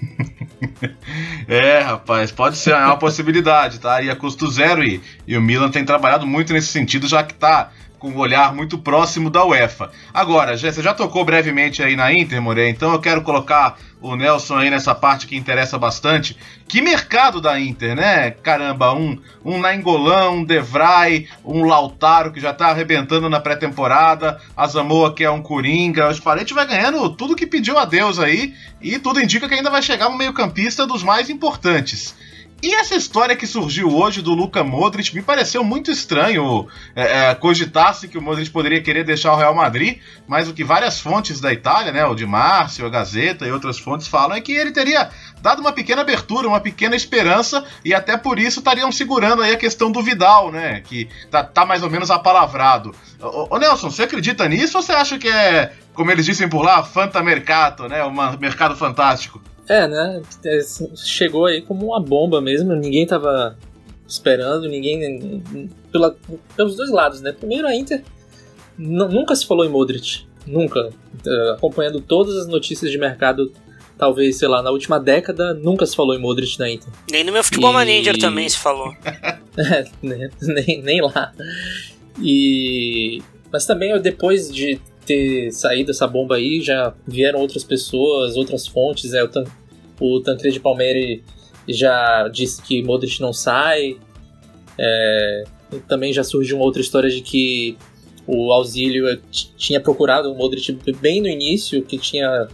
é, 1.48 1.80
rapaz, 1.80 2.30
pode 2.30 2.56
ser 2.56 2.70
é 2.70 2.76
uma 2.76 2.96
possibilidade, 2.96 3.80
tá? 3.80 4.00
E 4.00 4.10
a 4.10 4.16
custo 4.16 4.50
zero 4.50 4.82
e, 4.82 5.00
e 5.26 5.36
o 5.36 5.42
Milan 5.42 5.70
tem 5.70 5.84
trabalhado 5.84 6.26
muito 6.26 6.52
nesse 6.52 6.68
sentido, 6.68 7.06
já 7.06 7.22
que 7.22 7.34
tá 7.34 7.70
com 7.98 8.08
um 8.08 8.18
olhar 8.18 8.54
muito 8.54 8.78
próximo 8.78 9.28
da 9.28 9.44
UEFA. 9.44 9.90
Agora, 10.12 10.56
já, 10.56 10.72
você 10.72 10.82
já 10.82 10.94
tocou 10.94 11.24
brevemente 11.24 11.82
aí 11.82 11.94
na 11.94 12.12
Inter, 12.12 12.40
Moré, 12.40 12.68
então 12.68 12.92
eu 12.92 12.98
quero 12.98 13.22
colocar 13.22 13.76
o 14.00 14.16
Nelson 14.16 14.56
aí 14.56 14.70
nessa 14.70 14.94
parte 14.94 15.26
que 15.26 15.36
interessa 15.36 15.78
bastante. 15.78 16.36
Que 16.66 16.80
mercado 16.80 17.40
da 17.40 17.60
Inter, 17.60 17.94
né? 17.94 18.30
Caramba, 18.30 18.94
um, 18.94 19.18
um 19.44 19.58
Nainggolan, 19.58 20.30
um 20.30 20.44
Devray, 20.44 21.28
um 21.44 21.64
Lautaro 21.64 22.32
que 22.32 22.40
já 22.40 22.52
tá 22.52 22.68
arrebentando 22.68 23.28
na 23.28 23.40
pré-temporada, 23.40 24.40
a 24.56 24.66
Zamoa 24.66 25.14
que 25.14 25.24
é 25.24 25.30
um 25.30 25.42
Coringa, 25.42 26.08
o 26.08 26.14
Spalletti 26.14 26.54
vai 26.54 26.66
ganhando 26.66 27.10
tudo 27.10 27.36
que 27.36 27.46
pediu 27.46 27.78
a 27.78 27.84
Deus 27.84 28.18
aí 28.18 28.54
e 28.80 28.98
tudo 28.98 29.20
indica 29.20 29.48
que 29.48 29.54
ainda 29.54 29.70
vai 29.70 29.82
chegar 29.82 30.08
um 30.08 30.16
meio 30.16 30.32
campista 30.32 30.86
dos 30.86 31.02
mais 31.02 31.28
importantes. 31.28 32.14
E 32.62 32.74
essa 32.74 32.94
história 32.94 33.34
que 33.34 33.46
surgiu 33.46 33.88
hoje 33.88 34.20
do 34.20 34.34
Luka 34.34 34.62
Modric 34.62 35.14
me 35.14 35.22
pareceu 35.22 35.64
muito 35.64 35.90
estranho 35.90 36.68
é, 36.94 37.30
é, 37.30 37.34
cogitasse 37.34 38.06
que 38.06 38.18
o 38.18 38.22
Modric 38.22 38.50
poderia 38.50 38.82
querer 38.82 39.02
deixar 39.02 39.32
o 39.32 39.36
Real 39.36 39.54
Madrid, 39.54 39.98
mas 40.28 40.46
o 40.46 40.52
que 40.52 40.62
várias 40.62 41.00
fontes 41.00 41.40
da 41.40 41.50
Itália, 41.50 41.90
né, 41.90 42.04
o 42.04 42.14
de 42.14 42.26
Márcio, 42.26 42.84
a 42.84 42.90
Gazeta 42.90 43.46
e 43.46 43.52
outras 43.52 43.78
fontes 43.78 44.06
falam 44.06 44.36
é 44.36 44.42
que 44.42 44.52
ele 44.52 44.72
teria 44.72 45.08
dado 45.40 45.60
uma 45.60 45.72
pequena 45.72 46.02
abertura, 46.02 46.46
uma 46.46 46.60
pequena 46.60 46.94
esperança 46.94 47.64
e 47.82 47.94
até 47.94 48.18
por 48.18 48.38
isso 48.38 48.58
estariam 48.58 48.92
segurando 48.92 49.42
aí 49.42 49.52
a 49.52 49.58
questão 49.58 49.90
do 49.90 50.02
Vidal, 50.02 50.52
né, 50.52 50.82
que 50.82 51.08
tá, 51.30 51.42
tá 51.42 51.64
mais 51.64 51.82
ou 51.82 51.88
menos 51.88 52.10
apalavrado. 52.10 52.94
Ô, 53.18 53.54
ô, 53.54 53.58
Nelson, 53.58 53.90
você 53.90 54.02
acredita 54.02 54.46
nisso 54.46 54.76
ou 54.76 54.82
você 54.82 54.92
acha 54.92 55.18
que 55.18 55.28
é, 55.28 55.72
como 55.94 56.10
eles 56.10 56.26
dizem 56.26 56.46
por 56.46 56.62
lá, 56.62 56.82
fanta 56.82 57.22
mercado, 57.22 57.88
né, 57.88 58.04
um 58.04 58.12
mercado 58.38 58.76
fantástico? 58.76 59.40
É, 59.70 59.86
né? 59.86 60.20
É, 60.44 60.60
chegou 60.96 61.46
aí 61.46 61.62
como 61.62 61.86
uma 61.86 62.00
bomba 62.00 62.40
mesmo, 62.40 62.74
ninguém 62.74 63.06
tava 63.06 63.56
esperando, 64.04 64.68
ninguém. 64.68 65.40
Pela, 65.92 66.16
pelos 66.56 66.74
dois 66.74 66.90
lados, 66.90 67.20
né? 67.20 67.30
Primeiro 67.30 67.68
a 67.68 67.74
Inter 67.74 68.02
nunca 68.76 69.36
se 69.36 69.46
falou 69.46 69.64
em 69.64 69.68
Modric. 69.68 70.26
Nunca. 70.44 70.90
É, 71.24 71.50
acompanhando 71.52 72.00
todas 72.00 72.36
as 72.36 72.48
notícias 72.48 72.90
de 72.90 72.98
mercado, 72.98 73.52
talvez, 73.96 74.38
sei 74.38 74.48
lá, 74.48 74.60
na 74.60 74.72
última 74.72 74.98
década, 74.98 75.54
nunca 75.54 75.86
se 75.86 75.94
falou 75.94 76.16
em 76.16 76.18
Modric 76.18 76.58
na 76.58 76.68
Inter. 76.68 76.88
Nem 77.08 77.22
no 77.22 77.30
meu 77.30 77.44
futebol 77.44 77.70
e... 77.70 77.74
manager 77.74 78.18
também 78.18 78.48
se 78.48 78.58
falou. 78.58 78.92
é, 79.56 79.84
nem, 80.42 80.82
nem 80.82 81.00
lá. 81.00 81.32
E. 82.20 83.22
Mas 83.52 83.66
também 83.66 83.96
depois 84.00 84.52
de 84.52 84.80
ter 85.10 85.50
saído 85.50 85.90
essa 85.90 86.06
bomba 86.06 86.36
aí, 86.36 86.60
já 86.60 86.94
vieram 87.06 87.40
outras 87.40 87.64
pessoas, 87.64 88.36
outras 88.36 88.66
fontes. 88.68 89.12
É, 89.12 89.24
o, 89.24 89.28
o 89.98 90.20
Tancredo 90.22 90.60
Palmeiras 90.60 91.20
já 91.68 92.28
disse 92.28 92.62
que 92.62 92.82
Modric 92.82 93.20
não 93.20 93.32
sai. 93.32 93.98
É, 94.78 95.44
também 95.88 96.12
já 96.12 96.22
surgiu 96.22 96.56
uma 96.56 96.64
outra 96.64 96.80
história 96.80 97.10
de 97.10 97.20
que 97.22 97.76
o 98.26 98.52
auxílio 98.52 99.20
tinha 99.56 99.80
procurado 99.80 100.30
o 100.30 100.36
Modric 100.36 100.72
bem 101.00 101.20
no 101.20 101.28
início, 101.28 101.82
que 101.82 101.98
tinha 101.98 102.46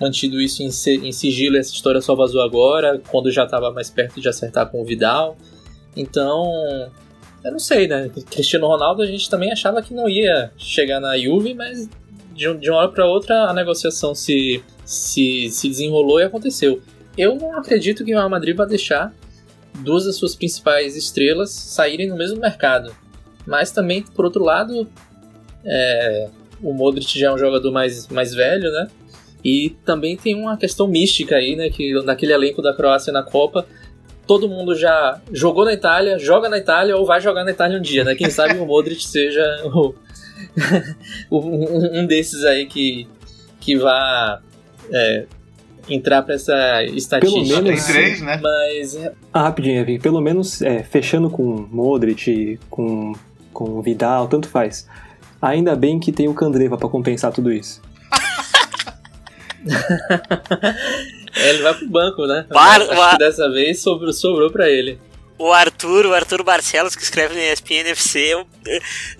mantido 0.00 0.40
isso 0.40 0.62
em, 0.62 0.70
em 1.06 1.12
sigilo, 1.12 1.58
essa 1.58 1.74
história 1.74 2.00
só 2.00 2.14
vazou 2.14 2.40
agora, 2.40 2.98
quando 3.10 3.30
já 3.30 3.44
estava 3.44 3.70
mais 3.70 3.90
perto 3.90 4.18
de 4.18 4.28
acertar 4.28 4.70
com 4.70 4.80
o 4.80 4.84
Vidal. 4.84 5.36
Então, 5.94 6.50
eu 7.44 7.52
não 7.52 7.58
sei, 7.58 7.88
né? 7.88 8.10
Cristiano 8.30 8.66
Ronaldo 8.66 9.02
a 9.02 9.06
gente 9.06 9.28
também 9.30 9.50
achava 9.50 9.82
que 9.82 9.94
não 9.94 10.08
ia 10.08 10.52
chegar 10.58 11.00
na 11.00 11.16
Juve, 11.18 11.54
mas 11.54 11.88
de, 12.34 12.52
de 12.54 12.70
uma 12.70 12.80
hora 12.80 12.88
para 12.88 13.06
outra 13.06 13.44
a 13.44 13.54
negociação 13.54 14.14
se, 14.14 14.62
se, 14.84 15.48
se 15.50 15.68
desenrolou 15.68 16.20
e 16.20 16.24
aconteceu. 16.24 16.80
Eu 17.16 17.34
não 17.34 17.56
acredito 17.58 18.04
que 18.04 18.12
o 18.12 18.16
Real 18.16 18.28
Madrid 18.30 18.56
vai 18.56 18.66
deixar 18.66 19.12
duas 19.78 20.04
das 20.04 20.16
suas 20.16 20.34
principais 20.34 20.96
estrelas 20.96 21.50
saírem 21.50 22.08
no 22.08 22.16
mesmo 22.16 22.40
mercado. 22.40 22.94
Mas 23.46 23.70
também, 23.70 24.02
por 24.02 24.24
outro 24.24 24.44
lado, 24.44 24.88
é, 25.64 26.28
o 26.62 26.72
Modric 26.72 27.18
já 27.18 27.28
é 27.28 27.32
um 27.32 27.38
jogador 27.38 27.72
mais, 27.72 28.06
mais 28.08 28.34
velho, 28.34 28.70
né? 28.70 28.88
E 29.42 29.70
também 29.84 30.16
tem 30.16 30.34
uma 30.34 30.56
questão 30.56 30.86
mística 30.86 31.36
aí, 31.36 31.56
né? 31.56 31.70
Que 31.70 31.94
naquele 32.02 32.32
elenco 32.32 32.60
da 32.60 32.74
Croácia 32.74 33.12
na 33.12 33.22
Copa, 33.22 33.66
todo 34.30 34.48
mundo 34.48 34.76
já 34.76 35.20
jogou 35.32 35.64
na 35.64 35.72
Itália, 35.72 36.16
joga 36.16 36.48
na 36.48 36.56
Itália 36.56 36.96
ou 36.96 37.04
vai 37.04 37.20
jogar 37.20 37.42
na 37.42 37.50
Itália 37.50 37.76
um 37.76 37.82
dia, 37.82 38.04
né? 38.04 38.14
Quem 38.14 38.30
sabe 38.30 38.56
o 38.60 38.64
Modric 38.64 39.02
seja 39.02 39.42
o, 39.64 39.92
um 41.98 42.06
desses 42.06 42.44
aí 42.44 42.64
que, 42.66 43.08
que 43.58 43.76
vá 43.76 44.40
é, 44.92 45.24
entrar 45.88 46.22
para 46.22 46.36
essa 46.36 46.84
estatística. 46.84 47.44
Pelo 47.56 47.64
menos, 47.64 47.84
tem 47.84 47.92
três, 47.92 48.20
né? 48.22 48.40
Mas... 48.40 48.96
Ah, 49.32 49.42
rapidinho, 49.42 49.80
Evi. 49.80 49.98
Pelo 49.98 50.20
menos 50.20 50.62
é, 50.62 50.84
fechando 50.84 51.28
com 51.28 51.66
Modric, 51.68 52.60
com, 52.70 53.12
com 53.52 53.82
Vidal, 53.82 54.28
tanto 54.28 54.46
faz. 54.46 54.86
Ainda 55.42 55.74
bem 55.74 55.98
que 55.98 56.12
tem 56.12 56.28
o 56.28 56.34
Candreva 56.34 56.78
para 56.78 56.88
compensar 56.88 57.32
tudo 57.32 57.52
isso. 57.52 57.82
é, 61.40 61.50
ele 61.50 61.62
vai 61.62 61.74
pro 61.74 61.88
banco, 61.88 62.26
né? 62.26 62.46
Bar 62.48 62.82
Acho 62.82 63.10
que 63.10 63.18
dessa 63.18 63.50
vez 63.50 63.80
sobrou, 63.80 64.12
sobrou 64.12 64.50
pra 64.50 64.68
ele. 64.68 64.98
O 65.38 65.52
Arthur, 65.52 66.04
o 66.04 66.14
Arthur 66.14 66.44
Barcelos, 66.44 66.94
que 66.94 67.02
escreve 67.02 67.34
no 67.34 67.40
ESPN 67.40 67.88
FC, 67.88 68.44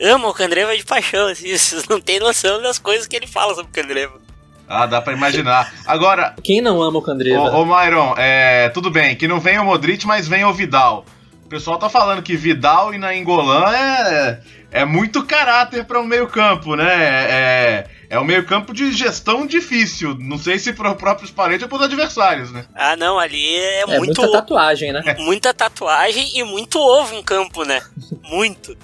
ama 0.03 0.29
o 0.29 0.35
Candreva 0.35 0.77
de 0.77 0.85
paixão. 0.85 1.29
Assim, 1.29 1.49
vocês 1.57 1.89
não 1.89 1.99
tem 1.99 2.21
noção 2.21 2.61
das 2.61 2.79
coisas 2.79 3.07
que 3.07 3.17
ele 3.17 3.27
fala 3.27 3.55
sobre 3.55 3.71
o 3.71 3.75
Candreva. 3.75 4.21
Ah, 4.69 4.87
dá 4.87 5.01
pra 5.01 5.15
imaginar. 5.15 5.73
Agora. 5.87 6.35
Quem 6.45 6.61
não 6.61 6.83
ama 6.83 6.99
o 6.99 7.03
Candreva? 7.03 7.41
Ô, 7.41 7.63
ô 7.63 7.65
Myron, 7.65 8.15
é, 8.19 8.69
tudo 8.69 8.91
bem, 8.91 9.17
que 9.17 9.27
não 9.27 9.41
vem 9.41 9.59
o 9.59 9.65
Modric, 9.65 10.07
mas 10.07 10.29
vem 10.29 10.45
o 10.45 10.53
Vidal. 10.53 11.07
O 11.45 11.49
pessoal 11.49 11.79
tá 11.79 11.89
falando 11.89 12.23
que 12.23 12.37
Vidal 12.37 12.95
e 12.95 12.99
na 12.99 13.17
Engolã 13.17 13.65
é, 13.75 14.41
é 14.71 14.85
muito 14.85 15.25
caráter 15.25 15.85
para 15.85 15.99
um 16.01 16.05
meio-campo, 16.05 16.77
né? 16.77 16.87
É, 16.87 17.87
é 18.11 18.19
um 18.19 18.25
meio-campo 18.25 18.75
de 18.75 18.93
gestão 18.93 19.47
difícil. 19.47 20.17
Não 20.19 20.37
sei 20.37 20.59
se 20.59 20.73
para 20.73 20.91
os 20.91 20.99
próprios 20.99 21.31
parentes 21.31 21.63
ou 21.63 21.69
para 21.69 21.79
os 21.79 21.85
adversários, 21.85 22.51
né? 22.51 22.67
Ah, 22.75 22.97
não, 22.97 23.21
ali 23.21 23.55
é, 23.57 23.83
é 23.83 23.87
muito. 23.87 24.21
Muita 24.21 24.33
tatuagem, 24.33 24.93
né? 24.93 25.01
Muita 25.21 25.55
tatuagem 25.55 26.37
e 26.37 26.43
muito 26.43 26.81
ovo 26.81 27.15
em 27.15 27.23
campo, 27.23 27.63
né? 27.63 27.81
Muito. 28.25 28.77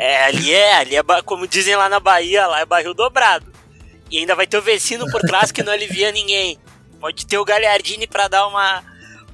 É, 0.00 0.24
ali 0.24 0.52
é, 0.52 0.74
ali 0.78 0.96
é, 0.96 1.02
como 1.24 1.46
dizem 1.46 1.76
lá 1.76 1.88
na 1.88 2.00
Bahia, 2.00 2.46
lá 2.48 2.60
é 2.60 2.66
barril 2.66 2.92
dobrado. 2.92 3.52
E 4.10 4.18
ainda 4.18 4.34
vai 4.34 4.48
ter 4.48 4.58
o 4.58 4.62
Vecino 4.62 5.08
por 5.12 5.20
trás 5.20 5.52
que 5.52 5.62
não 5.62 5.72
alivia 5.72 6.10
ninguém. 6.10 6.58
Pode 6.98 7.24
ter 7.24 7.38
o 7.38 7.44
Gagliardini 7.44 8.08
para 8.08 8.26
dar 8.26 8.48
uma 8.48 8.82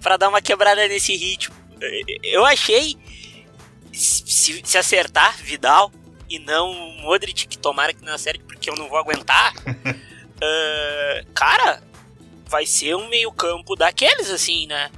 para 0.03 0.19
dar 0.19 0.29
uma 0.29 0.43
quebrada 0.43 0.87
nesse 0.89 1.17
ritmo. 1.17 1.55
Eu 2.23 2.45
achei 2.45 2.97
se, 3.93 4.61
se 4.63 4.77
acertar 4.77 5.37
Vidal 5.39 5.91
e 6.37 6.39
não 6.39 6.73
Modric, 7.01 7.47
que 7.47 7.59
tomara 7.59 7.93
que 7.93 8.05
não 8.05 8.13
acerte 8.13 8.41
porque 8.45 8.71
eu 8.71 8.77
não 8.77 8.89
vou 8.89 8.99
aguentar, 8.99 9.55
uh, 9.57 11.27
cara, 11.35 11.83
vai 12.47 12.67
ser 12.67 12.95
um 12.95 13.09
meio-campo 13.09 13.77
daqueles, 13.77 14.31
assim, 14.31 14.67
né? 14.67 14.91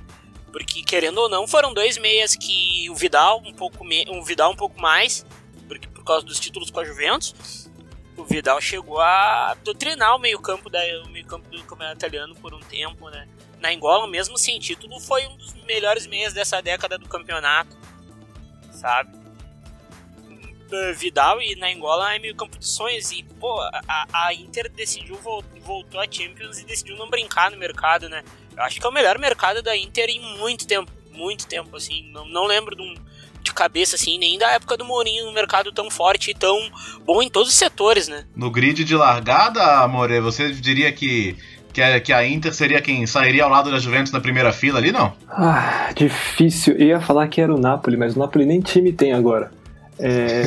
Porque, 0.52 0.82
querendo 0.82 1.18
ou 1.18 1.28
não, 1.28 1.48
foram 1.48 1.74
dois 1.74 1.98
meias 1.98 2.36
que 2.36 2.88
o 2.90 2.94
Vidal 2.94 3.42
um 3.44 3.52
pouco, 3.52 3.84
me, 3.84 4.06
um 4.08 4.22
Vidal 4.22 4.52
um 4.52 4.56
pouco 4.56 4.80
mais, 4.80 5.26
porque 5.66 5.88
por 5.88 6.04
causa 6.04 6.24
dos 6.24 6.38
títulos 6.38 6.70
com 6.70 6.80
a 6.80 6.84
Juventus, 6.84 7.68
o 8.16 8.24
Vidal 8.24 8.60
chegou 8.60 9.00
a 9.00 9.56
doutrinar 9.64 10.14
o 10.14 10.18
meio-campo 10.18 10.70
meio 11.10 11.26
-campo 11.26 11.48
do 11.50 11.62
campeonato 11.64 11.96
italiano 11.96 12.34
por 12.36 12.54
um 12.54 12.60
tempo, 12.60 13.08
né? 13.10 13.26
Na 13.58 13.70
Angola, 13.70 14.06
mesmo 14.06 14.38
sem 14.38 14.58
título, 14.60 15.00
foi 15.00 15.26
um 15.26 15.36
dos 15.36 15.54
melhores 15.64 16.06
meias 16.06 16.32
dessa 16.32 16.60
década 16.60 16.98
do 16.98 17.08
campeonato 17.08 17.76
sabe? 18.84 19.23
Vidal 20.96 21.40
e 21.40 21.54
na 21.56 21.68
Angola 21.68 22.14
é 22.14 22.18
meio 22.18 22.34
campo 22.34 22.58
de 22.58 22.66
sonhos 22.66 23.12
e, 23.12 23.24
pô, 23.38 23.60
a, 23.60 24.06
a 24.12 24.34
Inter 24.34 24.70
decidiu, 24.70 25.18
voltou 25.62 26.00
a 26.00 26.06
Champions 26.10 26.58
e 26.58 26.64
decidiu 26.64 26.96
não 26.96 27.08
brincar 27.08 27.50
no 27.50 27.56
mercado, 27.56 28.08
né? 28.08 28.22
Eu 28.56 28.62
acho 28.62 28.80
que 28.80 28.86
é 28.86 28.88
o 28.88 28.92
melhor 28.92 29.18
mercado 29.18 29.62
da 29.62 29.76
Inter 29.76 30.08
em 30.10 30.38
muito 30.38 30.66
tempo, 30.66 30.90
muito 31.12 31.46
tempo, 31.46 31.76
assim, 31.76 32.10
não, 32.12 32.26
não 32.26 32.46
lembro 32.46 32.74
de, 32.74 32.82
um, 32.82 32.94
de 33.42 33.52
cabeça, 33.52 33.96
assim, 33.96 34.18
nem 34.18 34.38
da 34.38 34.52
época 34.52 34.76
do 34.76 34.84
Mourinho, 34.84 35.28
um 35.28 35.32
mercado 35.32 35.72
tão 35.72 35.90
forte 35.90 36.30
e 36.30 36.34
tão 36.34 36.58
bom 37.04 37.22
em 37.22 37.28
todos 37.28 37.48
os 37.50 37.54
setores, 37.56 38.08
né? 38.08 38.24
No 38.34 38.50
grid 38.50 38.84
de 38.84 38.96
largada, 38.96 39.86
More, 39.88 40.20
você 40.20 40.52
diria 40.52 40.92
que 40.92 41.36
que 41.74 41.82
a, 41.82 42.00
que 42.00 42.12
a 42.12 42.24
Inter 42.24 42.54
seria 42.54 42.80
quem 42.80 43.04
sairia 43.04 43.42
ao 43.42 43.50
lado 43.50 43.68
da 43.68 43.80
Juventus 43.80 44.12
na 44.12 44.20
primeira 44.20 44.52
fila 44.52 44.78
ali, 44.78 44.92
não? 44.92 45.12
Ah, 45.28 45.90
difícil. 45.92 46.76
Eu 46.76 46.86
ia 46.86 47.00
falar 47.00 47.26
que 47.26 47.40
era 47.40 47.52
o 47.52 47.58
Napoli, 47.58 47.96
mas 47.96 48.14
o 48.14 48.18
Napoli 48.20 48.46
nem 48.46 48.60
time 48.60 48.92
tem 48.92 49.12
agora. 49.12 49.50
É... 49.98 50.44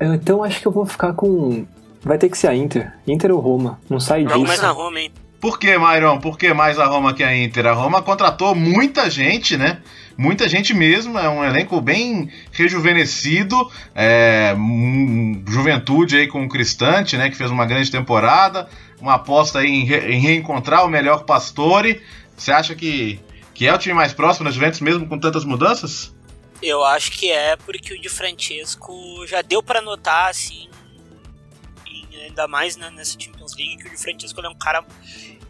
então 0.00 0.42
acho 0.42 0.60
que 0.60 0.66
eu 0.66 0.72
vou 0.72 0.86
ficar 0.86 1.12
com. 1.12 1.66
Vai 2.02 2.18
ter 2.18 2.28
que 2.28 2.36
ser 2.36 2.48
a 2.48 2.54
Inter. 2.54 2.92
Inter 3.06 3.32
ou 3.32 3.40
Roma. 3.40 3.80
Não 3.88 3.98
sai 3.98 4.24
disso. 4.24 4.38
mais 4.40 4.60
na 4.60 4.70
Roma, 4.70 5.00
hein? 5.00 5.12
Por 5.40 5.58
que, 5.58 5.76
Myron? 5.76 6.20
Por 6.20 6.38
que 6.38 6.54
mais 6.54 6.78
a 6.78 6.86
Roma 6.86 7.12
que 7.12 7.22
a 7.22 7.36
Inter? 7.36 7.66
A 7.66 7.72
Roma 7.72 8.00
contratou 8.00 8.54
muita 8.54 9.10
gente, 9.10 9.58
né? 9.58 9.78
Muita 10.16 10.48
gente 10.48 10.72
mesmo, 10.72 11.18
é 11.18 11.28
um 11.28 11.44
elenco 11.44 11.80
bem 11.80 12.30
rejuvenescido, 12.52 13.68
é, 13.94 14.54
juventude 15.48 16.16
aí 16.16 16.28
com 16.28 16.44
o 16.44 16.48
Cristante, 16.48 17.16
né, 17.16 17.28
que 17.28 17.36
fez 17.36 17.50
uma 17.50 17.66
grande 17.66 17.90
temporada, 17.90 18.68
uma 19.00 19.14
aposta 19.14 19.58
aí 19.58 19.68
em, 19.68 19.84
re, 19.84 20.12
em 20.12 20.20
reencontrar 20.20 20.84
o 20.84 20.88
melhor 20.88 21.24
Pastore. 21.24 22.00
Você 22.36 22.52
acha 22.52 22.74
que, 22.76 23.18
que 23.52 23.66
é 23.66 23.74
o 23.74 23.78
time 23.78 23.94
mais 23.94 24.12
próximo 24.12 24.44
da 24.44 24.52
Juventus 24.52 24.80
mesmo 24.80 25.06
com 25.06 25.18
tantas 25.18 25.44
mudanças? 25.44 26.13
Eu 26.62 26.84
acho 26.84 27.10
que 27.10 27.30
é 27.30 27.56
porque 27.56 27.94
o 27.94 28.00
Di 28.00 28.08
Francesco 28.08 29.26
já 29.26 29.42
deu 29.42 29.62
para 29.62 29.80
notar 29.80 30.30
assim, 30.30 30.68
ainda 32.22 32.48
mais 32.48 32.76
né, 32.76 32.90
nessa 32.90 33.18
Champions 33.18 33.54
League 33.56 33.78
que 33.78 33.88
o 33.88 33.90
Di 33.90 33.96
Francesco 33.96 34.40
é 34.40 34.48
um 34.48 34.54
cara 34.54 34.84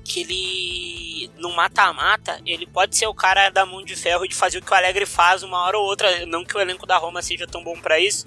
que 0.05 0.21
ele, 0.21 1.31
no 1.39 1.51
mata-mata, 1.53 2.39
ele 2.45 2.67
pode 2.67 2.95
ser 2.95 3.07
o 3.07 3.15
cara 3.15 3.49
da 3.49 3.65
mão 3.65 3.83
de 3.83 3.97
ferro 3.97 4.29
de 4.29 4.35
fazer 4.35 4.59
o 4.59 4.63
que 4.63 4.71
o 4.71 4.75
Alegre 4.75 5.07
faz 5.07 5.43
uma 5.43 5.65
hora 5.65 5.79
ou 5.79 5.85
outra. 5.85 6.27
Não 6.27 6.45
que 6.45 6.55
o 6.57 6.61
elenco 6.61 6.87
da 6.87 6.99
Roma 6.99 7.23
seja 7.23 7.47
tão 7.47 7.65
bom 7.65 7.77
para 7.79 7.99
isso. 7.99 8.27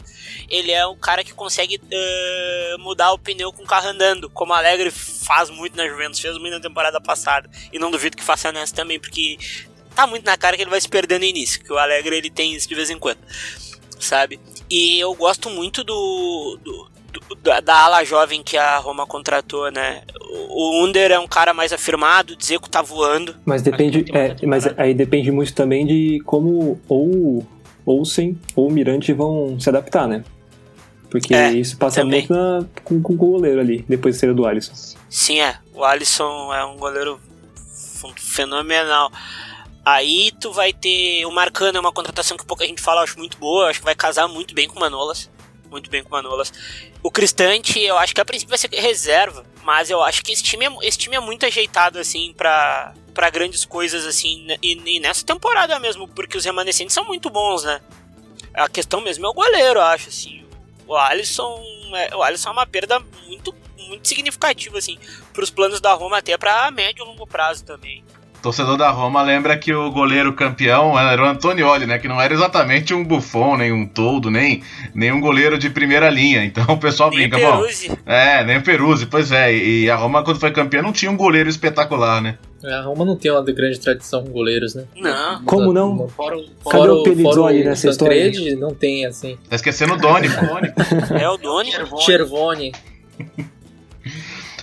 Ele 0.50 0.72
é 0.72 0.86
o 0.88 0.96
cara 0.96 1.24
que 1.24 1.34
consegue 1.34 1.78
uh, 1.78 2.80
mudar 2.80 3.14
o 3.14 3.20
pneu 3.20 3.54
com 3.54 3.62
o 3.62 3.68
carro 3.68 3.90
andando, 3.90 4.28
como 4.30 4.52
o 4.52 4.56
Alegre 4.56 4.90
faz 4.90 5.52
muito 5.52 5.78
na 5.78 5.88
Juventus, 5.88 6.20
fez 6.20 6.36
muito 6.40 6.54
na 6.54 6.60
temporada 6.60 7.00
passada. 7.00 7.50
E 7.72 7.78
não 7.78 7.92
duvido 7.92 8.18
que 8.18 8.24
faça 8.24 8.52
nessa 8.52 8.74
também, 8.74 9.00
porque 9.00 9.38
tá 9.98 10.06
muito 10.06 10.24
na 10.24 10.38
cara 10.38 10.56
que 10.56 10.62
ele 10.62 10.70
vai 10.70 10.80
se 10.80 10.88
perder 10.88 11.18
no 11.18 11.26
início, 11.26 11.64
que 11.64 11.74
o 11.74 11.78
Alegre 11.78 12.16
ele 12.16 12.30
tem 12.30 12.54
isso 12.54 12.70
de 12.70 12.76
vez 12.76 12.92
em 12.92 13.00
quando, 13.00 13.18
sabe? 14.00 14.40
E 14.70 15.00
eu 15.00 15.12
gosto 15.16 15.50
muito 15.50 15.84
do, 15.84 16.60
do 16.64 16.88
da, 17.42 17.60
da, 17.60 17.76
ala 17.80 18.04
jovem 18.04 18.44
que 18.44 18.56
a 18.56 18.78
Roma 18.78 19.08
contratou, 19.08 19.72
né? 19.72 20.04
O 20.50 20.84
Under 20.84 21.12
é 21.12 21.18
um 21.18 21.28
cara 21.28 21.52
mais 21.52 21.74
afirmado, 21.74 22.36
dizer 22.36 22.60
que 22.60 22.70
tá 22.70 22.84
voando. 22.84 23.36
Mas 23.44 23.64
depende, 23.64 24.06
é, 24.14 24.36
mas 24.46 24.68
aí 24.78 24.94
depende 24.94 25.32
muito 25.32 25.52
também 25.56 25.84
de 25.84 26.22
como 26.26 26.80
ou 26.88 27.44
Olsen 27.84 28.38
ou 28.56 28.70
Mirante 28.70 29.12
vão 29.14 29.60
se 29.60 29.68
adaptar, 29.68 30.08
né? 30.08 30.24
Porque 31.10 31.34
é, 31.34 31.54
isso 31.54 31.76
passa 31.78 32.02
também. 32.02 32.28
muito 32.28 32.34
na, 32.34 32.66
com, 32.84 33.02
com, 33.02 33.14
o 33.14 33.16
goleiro 33.16 33.60
ali, 33.60 33.84
depois 33.90 34.16
de 34.16 34.20
ser 34.20 34.34
do 34.34 34.46
Alisson. 34.46 34.74
Sim, 35.10 35.40
é. 35.40 35.58
O 35.74 35.84
Alisson 35.84 36.54
é 36.54 36.64
um 36.66 36.78
goleiro 36.78 37.20
fenomenal. 38.16 39.12
Aí 39.90 40.34
tu 40.34 40.52
vai 40.52 40.74
ter. 40.74 41.26
O 41.26 41.32
Marcano 41.32 41.78
é 41.78 41.80
uma 41.80 41.94
contratação 41.94 42.36
que 42.36 42.46
pouca 42.46 42.68
gente 42.68 42.82
fala, 42.82 43.00
eu 43.00 43.04
acho 43.06 43.18
muito 43.18 43.38
boa. 43.38 43.70
Acho 43.70 43.80
que 43.80 43.86
vai 43.86 43.96
casar 43.96 44.28
muito 44.28 44.54
bem 44.54 44.68
com 44.68 44.76
o 44.76 44.80
Manolas 44.82 45.30
muito 45.70 45.90
bem 45.90 46.02
com 46.02 46.10
o 46.10 46.12
Manolas. 46.12 46.52
O 47.04 47.12
Cristante, 47.12 47.80
eu 47.80 47.98
acho 47.98 48.16
que 48.16 48.22
a 48.22 48.26
princípio 48.26 48.50
vai 48.50 48.58
ser 48.58 48.70
reserva, 48.74 49.46
mas 49.64 49.90
eu 49.90 50.02
acho 50.02 50.24
que 50.24 50.32
esse 50.32 50.42
time 50.42 50.66
é, 50.66 50.70
esse 50.84 50.98
time 50.98 51.16
é 51.16 51.20
muito 51.20 51.46
ajeitado, 51.46 52.00
assim, 52.00 52.34
para 52.34 52.94
para 53.14 53.30
grandes 53.32 53.66
coisas, 53.66 54.06
assim, 54.06 54.48
e, 54.62 54.74
e, 54.74 55.00
nessa 55.00 55.26
temporada 55.26 55.78
mesmo, 55.80 56.08
porque 56.08 56.38
os 56.38 56.46
remanescentes 56.46 56.94
são 56.94 57.04
muito 57.04 57.32
bons, 57.32 57.64
né? 57.64 57.82
A 58.54 58.70
questão 58.70 59.02
mesmo 59.02 59.26
é 59.26 59.30
o 59.30 59.34
goleiro, 59.34 59.80
eu 59.80 59.84
acho, 59.84 60.10
assim. 60.10 60.46
O 60.88 60.96
Alisson 60.96 61.62
é, 61.96 62.16
o 62.16 62.22
Alisson 62.22 62.50
é 62.50 62.52
uma 62.52 62.66
perda 62.66 63.00
muito, 63.26 63.54
muito 63.76 64.08
significativa, 64.08 64.78
assim, 64.78 65.00
para 65.34 65.44
os 65.44 65.50
planos 65.50 65.82
da 65.82 65.94
Roma, 65.94 66.20
até 66.20 66.38
para 66.38 66.70
médio 66.72 67.04
e 67.04 67.08
longo 67.08 67.26
prazo 67.26 67.66
também. 67.66 68.06
Torcedor 68.42 68.78
da 68.78 68.90
Roma 68.90 69.22
lembra 69.22 69.58
que 69.58 69.74
o 69.74 69.92
goleiro 69.92 70.34
campeão 70.34 70.98
era 70.98 71.22
o 71.22 71.26
Antonioli, 71.26 71.86
né? 71.86 71.98
Que 71.98 72.08
não 72.08 72.22
era 72.22 72.34
exatamente 72.34 72.94
um 72.94 73.04
Buffon, 73.04 73.58
nem 73.58 73.72
um 73.72 73.86
Toldo, 73.86 74.30
nem, 74.32 74.62
nem 74.94 75.12
um 75.12 75.20
goleiro 75.20 75.58
de 75.58 75.70
primeira 75.70 76.10
linha. 76.10 76.44
Então 76.44 76.66
o 76.74 76.78
pessoal 76.78 77.10
Nem 77.10 77.30
brinca, 77.30 77.38
Peruzzi. 77.38 77.90
bom. 77.90 77.98
É, 78.06 78.44
nem 78.44 78.58
o 78.58 78.64
Peruzzi, 78.64 79.06
pois 79.06 79.32
é. 79.32 79.54
E 79.56 79.90
a 79.90 79.96
Roma, 79.96 80.24
quando 80.24 80.40
foi 80.40 80.52
campeã, 80.52 80.82
não 80.82 80.92
tinha 80.92 81.12
um 81.12 81.18
goleiro 81.18 81.50
espetacular, 81.50 82.22
né? 82.22 82.38
É, 82.64 82.74
A 82.74 82.82
Roma 82.82 83.06
não 83.06 83.16
tem 83.16 83.32
uma 83.32 83.44
grande 83.44 83.80
tradição 83.80 84.24
com 84.24 84.32
goleiros, 84.32 84.74
né? 84.74 84.86
Não. 84.96 85.44
Como 85.44 85.72
não? 85.72 86.08
Fora, 86.08 86.36
Cadê 86.38 86.50
fora 86.64 86.94
o 86.94 87.04
Pelizzoli 87.04 87.58
fora 87.58 87.70
nessa 87.70 87.90
história? 87.90 88.56
Não 88.58 88.74
tem, 88.74 89.06
assim. 89.06 89.38
Tá 89.50 89.56
esquecendo 89.56 89.94
o 89.94 89.98
Doni. 89.98 90.28
É 91.20 91.30
o 91.30 91.38
Doni. 91.38 91.72
Chervoni. 92.04 92.72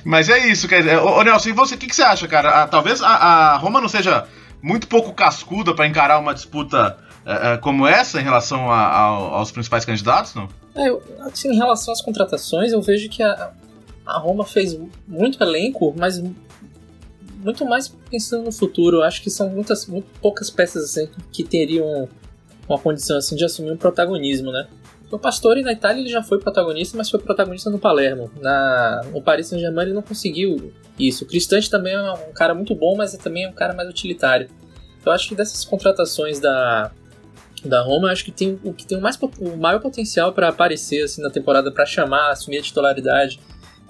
Mas 0.04 0.28
é 0.28 0.46
isso, 0.49 0.68
quer 0.68 0.82
dizer, 0.82 0.99
ô, 0.99 1.23
Nelson, 1.23 1.49
e 1.49 1.52
você, 1.52 1.75
o 1.75 1.78
que, 1.78 1.87
que 1.87 1.96
você 1.96 2.02
acha, 2.02 2.28
cara? 2.28 2.62
Ah, 2.62 2.66
talvez 2.68 3.00
a, 3.02 3.08
a 3.08 3.56
Roma 3.56 3.80
não 3.80 3.88
seja 3.88 4.26
muito 4.62 4.87
pouco 4.87 5.12
cascuda 5.12 5.75
pra 5.75 5.87
encarar 5.87 6.18
uma 6.18 6.34
disputa 6.34 6.99
eh, 7.26 7.52
eh, 7.52 7.56
como 7.58 7.87
essa 7.87 8.20
em 8.20 8.25
relação 8.25 8.70
a- 8.70 8.87
ao- 8.87 9.34
aos 9.34 9.50
principais 9.50 9.84
candidatos, 9.84 10.34
não? 10.34 10.49
É, 10.75 10.88
eu, 10.90 11.02
assim, 11.20 11.50
em 11.52 11.56
relação 11.56 11.92
às 11.92 12.02
contratações, 12.02 12.73
eu 12.73 12.82
vejo 12.82 13.08
que 13.08 13.23
a, 13.23 13.50
a 14.06 14.18
Roma 14.18 14.44
fez 14.44 14.78
muito 15.08 15.42
elenco, 15.42 15.94
mas 15.99 16.23
muito 17.42 17.64
mais 17.64 17.88
pensando 18.11 18.44
no 18.44 18.52
futuro. 18.52 18.99
Eu 18.99 19.02
acho 19.04 19.23
que 19.23 19.30
são 19.30 19.49
muitas, 19.50 19.87
muito 19.87 20.06
poucas 20.20 20.50
peças 20.50 20.84
assim, 20.84 21.08
que 21.32 21.42
teriam 21.44 22.08
uma 22.68 22.78
condição 22.78 23.16
assim 23.18 23.37
de 23.37 23.44
assumir 23.44 23.70
um 23.73 23.76
protagonismo, 23.76 24.50
né? 24.50 24.66
O 25.11 25.18
Pastore 25.18 25.62
na 25.62 25.73
Itália 25.73 26.00
ele 26.00 26.08
já 26.08 26.23
foi 26.23 26.40
protagonista, 26.40 26.96
mas 26.96 27.11
foi 27.11 27.20
protagonista 27.20 27.70
no 27.70 27.78
Palermo. 27.78 28.30
Na, 28.40 29.02
no 29.12 29.23
Paris 29.23 29.46
Saint-Germain 29.49 29.87
ele 29.87 29.94
não 29.94 30.02
conseguiu 30.02 30.73
isso. 30.99 31.25
O 31.25 31.26
Cristante 31.26 31.70
também 31.70 31.94
é 31.94 32.12
um 32.12 32.32
cara 32.32 32.54
muito 32.54 32.75
bom, 32.75 32.96
mas 32.96 33.16
também 33.16 33.44
é 33.44 33.49
um 33.49 33.52
cara 33.52 33.75
mais 33.75 33.88
utilitário. 33.88 34.49
Eu 35.04 35.12
acho 35.12 35.28
que 35.28 35.34
dessas 35.34 35.64
contratações 35.64 36.40
da, 36.40 36.90
da 37.64 37.82
Roma, 37.82 38.08
eu 38.08 38.12
acho 38.12 38.25
que 38.25 38.32
tem 38.32 38.58
o 38.64 38.73
que 38.73 38.87
tem 38.87 38.99
o, 38.99 39.00
mais, 39.00 39.18
o 39.20 39.56
maior 39.56 39.80
potencial 39.80 40.32
para 40.32 40.49
aparecer 40.49 41.04
assim 41.04 41.23
na 41.23 41.30
temporada, 41.30 41.70
para 41.70 41.87
chamar, 41.87 42.30
assumir 42.30 42.58
a 42.58 42.62
titularidade, 42.62 43.38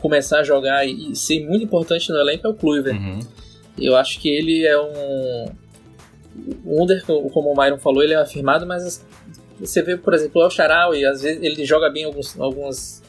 começar 0.00 0.40
a 0.40 0.42
jogar 0.42 0.86
e, 0.86 1.12
e 1.12 1.16
ser 1.16 1.46
muito 1.46 1.64
importante 1.64 2.10
no 2.10 2.18
elenco 2.18 2.46
é 2.46 2.50
o 2.50 2.54
Kluivert. 2.54 2.96
Uhum. 2.96 3.20
Eu 3.78 3.96
acho 3.96 4.20
que 4.20 4.28
ele 4.28 4.66
é 4.66 4.78
um. 4.78 5.46
O 6.64 6.82
Under, 6.82 7.04
como 7.06 7.52
o 7.52 7.56
Myron 7.56 7.78
falou, 7.78 8.02
ele 8.02 8.12
é 8.12 8.16
afirmado, 8.16 8.66
mas 8.66 9.04
você 9.60 9.82
vê, 9.82 9.96
por 9.96 10.14
exemplo, 10.14 10.40
o 10.40 10.44
El 10.44 10.50
Shaarawy, 10.50 11.04
às 11.06 11.22
vezes 11.22 11.42
ele 11.42 11.64
joga 11.64 11.88
bem 11.90 12.04
alguns, 12.04 12.38
algumas, 12.38 13.02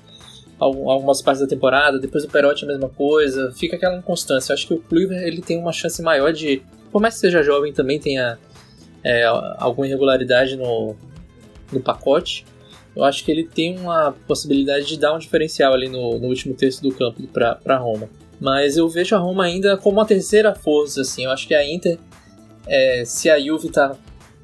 algum- 0.60 0.90
algumas 0.90 1.22
partes 1.22 1.42
da 1.42 1.48
temporada, 1.48 2.00
depois 2.00 2.24
o 2.24 2.30
Perotti 2.30 2.66
a 2.66 2.68
mesma 2.68 2.90
coisa, 2.90 3.52
fica 3.56 3.76
aquela 3.76 3.98
inconstância. 3.98 4.52
Eu 4.52 4.56
acho 4.56 4.68
que 4.68 4.74
o 4.74 4.80
Kluivert 4.80 5.24
ele 5.24 5.42
tem 5.42 5.58
uma 5.58 5.72
chance 5.74 6.02
maior 6.02 6.32
de, 6.34 6.62
por 6.92 7.02
mais 7.02 7.16
que 7.16 7.22
seja 7.22 7.42
jovem, 7.44 7.74
também 7.74 8.00
tenha 8.00 8.38
é, 9.04 9.24
alguma 9.58 9.88
irregularidade 9.88 10.56
no, 10.56 10.96
no 11.72 11.80
pacote. 11.80 12.46
Eu 12.96 13.04
acho 13.04 13.26
que 13.26 13.32
ele 13.32 13.44
tem 13.44 13.78
uma 13.78 14.14
possibilidade 14.26 14.86
de 14.86 14.98
dar 14.98 15.14
um 15.14 15.20
diferencial 15.20 15.74
ali 15.74 15.90
no, 15.90 16.18
no 16.18 16.28
último 16.28 16.54
terço 16.56 16.82
do 16.82 16.94
campo 16.94 17.22
para 17.28 17.78
Roma. 17.78 18.08
Mas 18.40 18.78
eu 18.78 18.88
vejo 18.88 19.16
a 19.16 19.18
Roma 19.20 19.44
ainda 19.44 19.76
como 19.78 19.98
uma 19.98 20.06
terceira 20.06 20.56
força, 20.56 21.02
assim. 21.02 21.26
Eu 21.26 21.32
acho 21.32 21.46
que 21.48 21.54
a 21.54 21.66
Inter, 21.66 21.98
é, 22.68 23.04
se 23.06 23.30
a 23.30 23.38
Juve 23.40 23.70
tá 23.70 23.96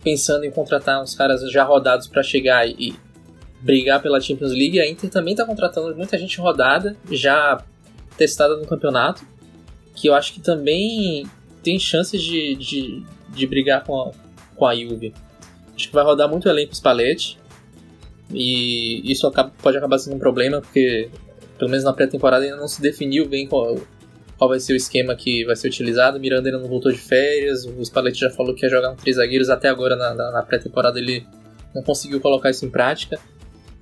pensando 0.04 0.44
em 0.44 0.52
contratar 0.52 1.02
uns 1.02 1.16
caras 1.16 1.42
já 1.52 1.64
rodados 1.64 2.08
para 2.08 2.24
chegar 2.24 2.68
e, 2.68 2.96
brigar 3.62 4.02
pela 4.02 4.20
Champions 4.20 4.52
League, 4.52 4.80
a 4.80 4.90
Inter 4.90 5.10
também 5.10 5.36
tá 5.36 5.46
contratando 5.46 5.96
muita 5.96 6.18
gente 6.18 6.40
rodada, 6.40 6.98
já 7.12 7.64
testada 8.18 8.58
no 8.58 8.66
campeonato, 8.66 9.24
que 9.96 10.08
eu 10.08 10.16
acho 10.16 10.34
que 10.34 10.42
também 10.42 11.26
tem 11.64 11.78
chances 11.78 12.22
de, 12.22 12.56
de, 12.56 13.04
de 13.30 13.48
brigar 13.48 13.84
com 13.84 14.02
a, 14.02 14.12
com 14.56 14.66
a 14.66 14.76
Juve. 14.76 15.14
Acho 15.76 15.88
que 15.88 15.94
vai 15.94 16.04
rodar 16.04 16.28
muito 16.28 16.50
elenco 16.50 16.76
Spalletti, 16.76 17.38
e 18.34 19.12
isso 19.12 19.28
acaba- 19.28 19.52
pode 19.62 19.78
acabar 19.78 20.00
sendo 20.00 20.16
um 20.16 20.20
problema, 20.20 20.62
porque 20.62 21.10
pelo 21.58 21.70
menos 21.70 21.86
na 21.86 21.94
pré-temporada 21.94 22.44
ainda 22.44 22.58
não 22.58 22.68
se 22.68 22.82
definiu 22.82 23.28
bem 23.28 23.46
qual, 23.46 23.78
qual 24.42 24.50
vai 24.50 24.60
ser 24.60 24.74
o 24.74 24.76
esquema 24.76 25.16
que 25.16 25.46
vai 25.46 25.56
ser 25.56 25.68
utilizado. 25.68 26.20
Miranda 26.20 26.50
ainda 26.50 26.60
não 26.60 26.68
voltou 26.68 26.92
de 26.92 26.98
férias, 26.98 27.64
o 27.64 27.80
Spalletti 27.86 28.22
já 28.22 28.30
falou 28.32 28.56
que 28.56 28.66
ia 28.66 28.72
jogar 28.72 28.90
com 28.90 28.96
três 28.96 29.18
zagueiros, 29.18 29.52
até 29.52 29.70
agora 29.70 29.96
na, 29.96 30.16
na- 30.16 30.32
na 30.32 30.42
pré-temporada 30.42 30.98
ele 30.98 31.28
não 31.76 31.84
conseguiu 31.84 32.20
colocar 32.20 32.50
isso 32.50 32.66
em 32.66 32.70
prática. 32.72 33.20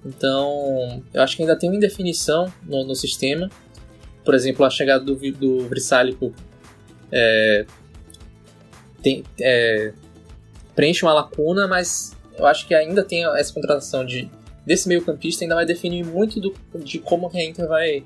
Então, 0.05 1.01
eu 1.13 1.21
acho 1.21 1.37
que 1.37 1.43
ainda 1.43 1.55
tem 1.55 1.69
uma 1.69 1.77
indefinição 1.77 2.51
no, 2.65 2.83
no 2.83 2.93
sistema. 2.93 3.49
Por 4.25 4.33
exemplo, 4.35 4.65
a 4.65 4.69
chegada 4.69 5.01
do, 5.01 5.15
do 5.15 5.69
é, 7.09 7.65
tem, 9.01 9.23
é, 9.39 9.93
preenche 10.75 11.05
uma 11.05 11.13
lacuna, 11.13 11.69
mas 11.69 12.17
eu 12.37 12.45
acho 12.45 12.67
que 12.67 12.75
ainda 12.75 13.01
tem 13.01 13.23
essa 13.37 13.53
contratação 13.53 14.05
de, 14.05 14.29
desse 14.65 14.89
meio 14.89 15.05
campista, 15.05 15.45
ainda 15.45 15.55
vai 15.55 15.65
definir 15.65 16.03
muito 16.05 16.41
do, 16.41 16.53
de 16.83 16.99
como 16.99 17.31
a 17.33 17.41
Inter 17.41 17.65
vai 17.65 18.03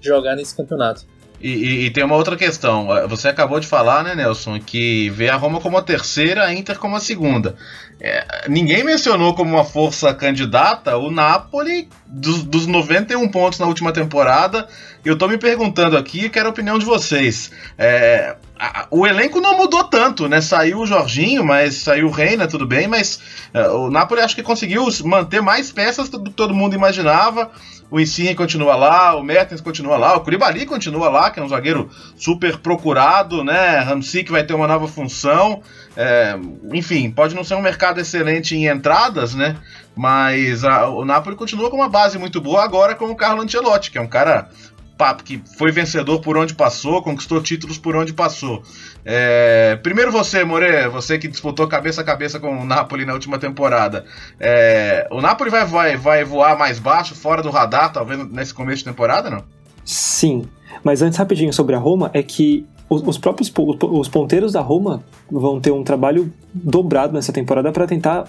jogar 0.00 0.34
nesse 0.34 0.56
campeonato. 0.56 1.06
E, 1.40 1.50
e- 1.52 1.86
e 1.86 1.90
tem 1.90 2.02
uma 2.04 2.16
outra 2.16 2.36
questão. 2.36 2.88
Você 3.08 3.28
acabou 3.28 3.60
de 3.60 3.66
falar, 3.66 4.02
né, 4.02 4.14
Nelson, 4.14 4.58
que 4.58 5.10
vê 5.10 5.28
a 5.28 5.36
Roma 5.36 5.60
como 5.60 5.76
a 5.76 5.82
terceira, 5.82 6.44
a 6.44 6.54
Inter 6.54 6.78
como 6.78 6.96
a 6.96 7.00
segunda. 7.00 7.56
É, 8.00 8.46
ninguém 8.48 8.84
mencionou 8.84 9.34
como 9.34 9.54
uma 9.54 9.64
força 9.64 10.12
candidata 10.14 10.96
o 10.98 11.10
Napoli 11.10 11.88
dos, 12.06 12.42
dos 12.42 12.66
91 12.66 13.28
pontos 13.28 13.58
na 13.58 13.66
última 13.66 13.92
temporada. 13.92 14.66
Eu 15.04 15.16
tô 15.16 15.28
me 15.28 15.38
perguntando 15.38 15.96
aqui, 15.96 16.28
quero 16.28 16.48
a 16.48 16.50
opinião 16.50 16.78
de 16.78 16.84
vocês. 16.84 17.50
É, 17.78 18.36
a- 18.58 18.86
o 18.90 19.06
elenco 19.06 19.40
não 19.40 19.56
mudou 19.56 19.84
tanto, 19.84 20.28
né? 20.28 20.40
Saiu 20.40 20.78
o 20.80 20.86
Jorginho, 20.86 21.44
mas 21.44 21.74
saiu 21.76 22.06
o 22.06 22.10
Reina, 22.10 22.46
tudo 22.48 22.66
bem, 22.66 22.86
mas 22.88 23.20
é, 23.52 23.68
o 23.68 23.90
Napoli 23.90 24.20
acho 24.20 24.34
que 24.34 24.42
conseguiu 24.42 24.86
manter 25.04 25.40
mais 25.42 25.70
peças 25.72 26.08
do 26.08 26.22
que 26.22 26.30
todo 26.30 26.54
mundo 26.54 26.74
imaginava. 26.74 27.50
O 27.88 28.00
Insigne 28.00 28.34
continua 28.34 28.74
lá, 28.74 29.14
o 29.14 29.22
Mertens 29.22 29.60
continua 29.60 29.96
lá, 29.96 30.16
o 30.16 30.20
Koulibaly 30.20 30.66
continua 30.66 31.08
lá, 31.08 31.30
que 31.30 31.38
é 31.38 31.42
um 31.42 31.48
zagueiro 31.48 31.88
super 32.16 32.58
procurado, 32.58 33.44
né? 33.44 33.78
Ramsey 33.78 34.24
vai 34.24 34.42
ter 34.42 34.54
uma 34.54 34.66
nova 34.66 34.88
função. 34.88 35.62
É, 35.96 36.36
enfim, 36.72 37.10
pode 37.10 37.34
não 37.34 37.44
ser 37.44 37.54
um 37.54 37.62
mercado 37.62 38.00
excelente 38.00 38.56
em 38.56 38.66
entradas, 38.66 39.34
né? 39.34 39.56
Mas 39.94 40.64
a- 40.64 40.88
o 40.88 41.04
Napoli 41.04 41.36
continua 41.36 41.70
com 41.70 41.76
uma 41.76 41.88
base 41.88 42.18
muito 42.18 42.40
boa 42.40 42.64
agora 42.64 42.94
com 42.94 43.06
o 43.06 43.16
Carlo 43.16 43.40
Ancelotti, 43.42 43.90
que 43.92 43.98
é 43.98 44.00
um 44.00 44.06
cara 44.08 44.50
papo 44.96 45.22
que 45.22 45.42
foi 45.58 45.70
vencedor 45.70 46.20
por 46.20 46.36
onde 46.36 46.54
passou, 46.54 47.02
conquistou 47.02 47.42
títulos 47.42 47.78
por 47.78 47.94
onde 47.94 48.12
passou. 48.12 48.62
É, 49.04 49.76
primeiro 49.82 50.10
você, 50.10 50.44
More, 50.44 50.88
você 50.88 51.18
que 51.18 51.28
disputou 51.28 51.68
cabeça 51.68 52.00
a 52.00 52.04
cabeça 52.04 52.40
com 52.40 52.62
o 52.62 52.64
Napoli 52.64 53.04
na 53.04 53.12
última 53.12 53.38
temporada. 53.38 54.04
É, 54.40 55.06
o 55.10 55.20
Napoli 55.20 55.50
vai, 55.50 55.64
vai, 55.64 55.96
vai 55.96 56.24
voar 56.24 56.58
mais 56.58 56.78
baixo, 56.78 57.14
fora 57.14 57.42
do 57.42 57.50
radar, 57.50 57.92
talvez 57.92 58.26
nesse 58.30 58.54
começo 58.54 58.78
de 58.78 58.84
temporada, 58.84 59.30
não? 59.30 59.44
Sim, 59.84 60.46
mas 60.82 61.02
antes 61.02 61.18
rapidinho 61.18 61.52
sobre 61.52 61.74
a 61.76 61.78
Roma 61.78 62.10
é 62.12 62.22
que 62.22 62.66
os, 62.88 63.02
os 63.02 63.18
próprios 63.18 63.52
os 63.80 64.08
ponteiros 64.08 64.52
da 64.52 64.60
Roma 64.60 65.04
vão 65.30 65.60
ter 65.60 65.72
um 65.72 65.82
trabalho 65.82 66.32
dobrado 66.52 67.12
nessa 67.12 67.32
temporada 67.32 67.70
para 67.72 67.86
tentar 67.86 68.24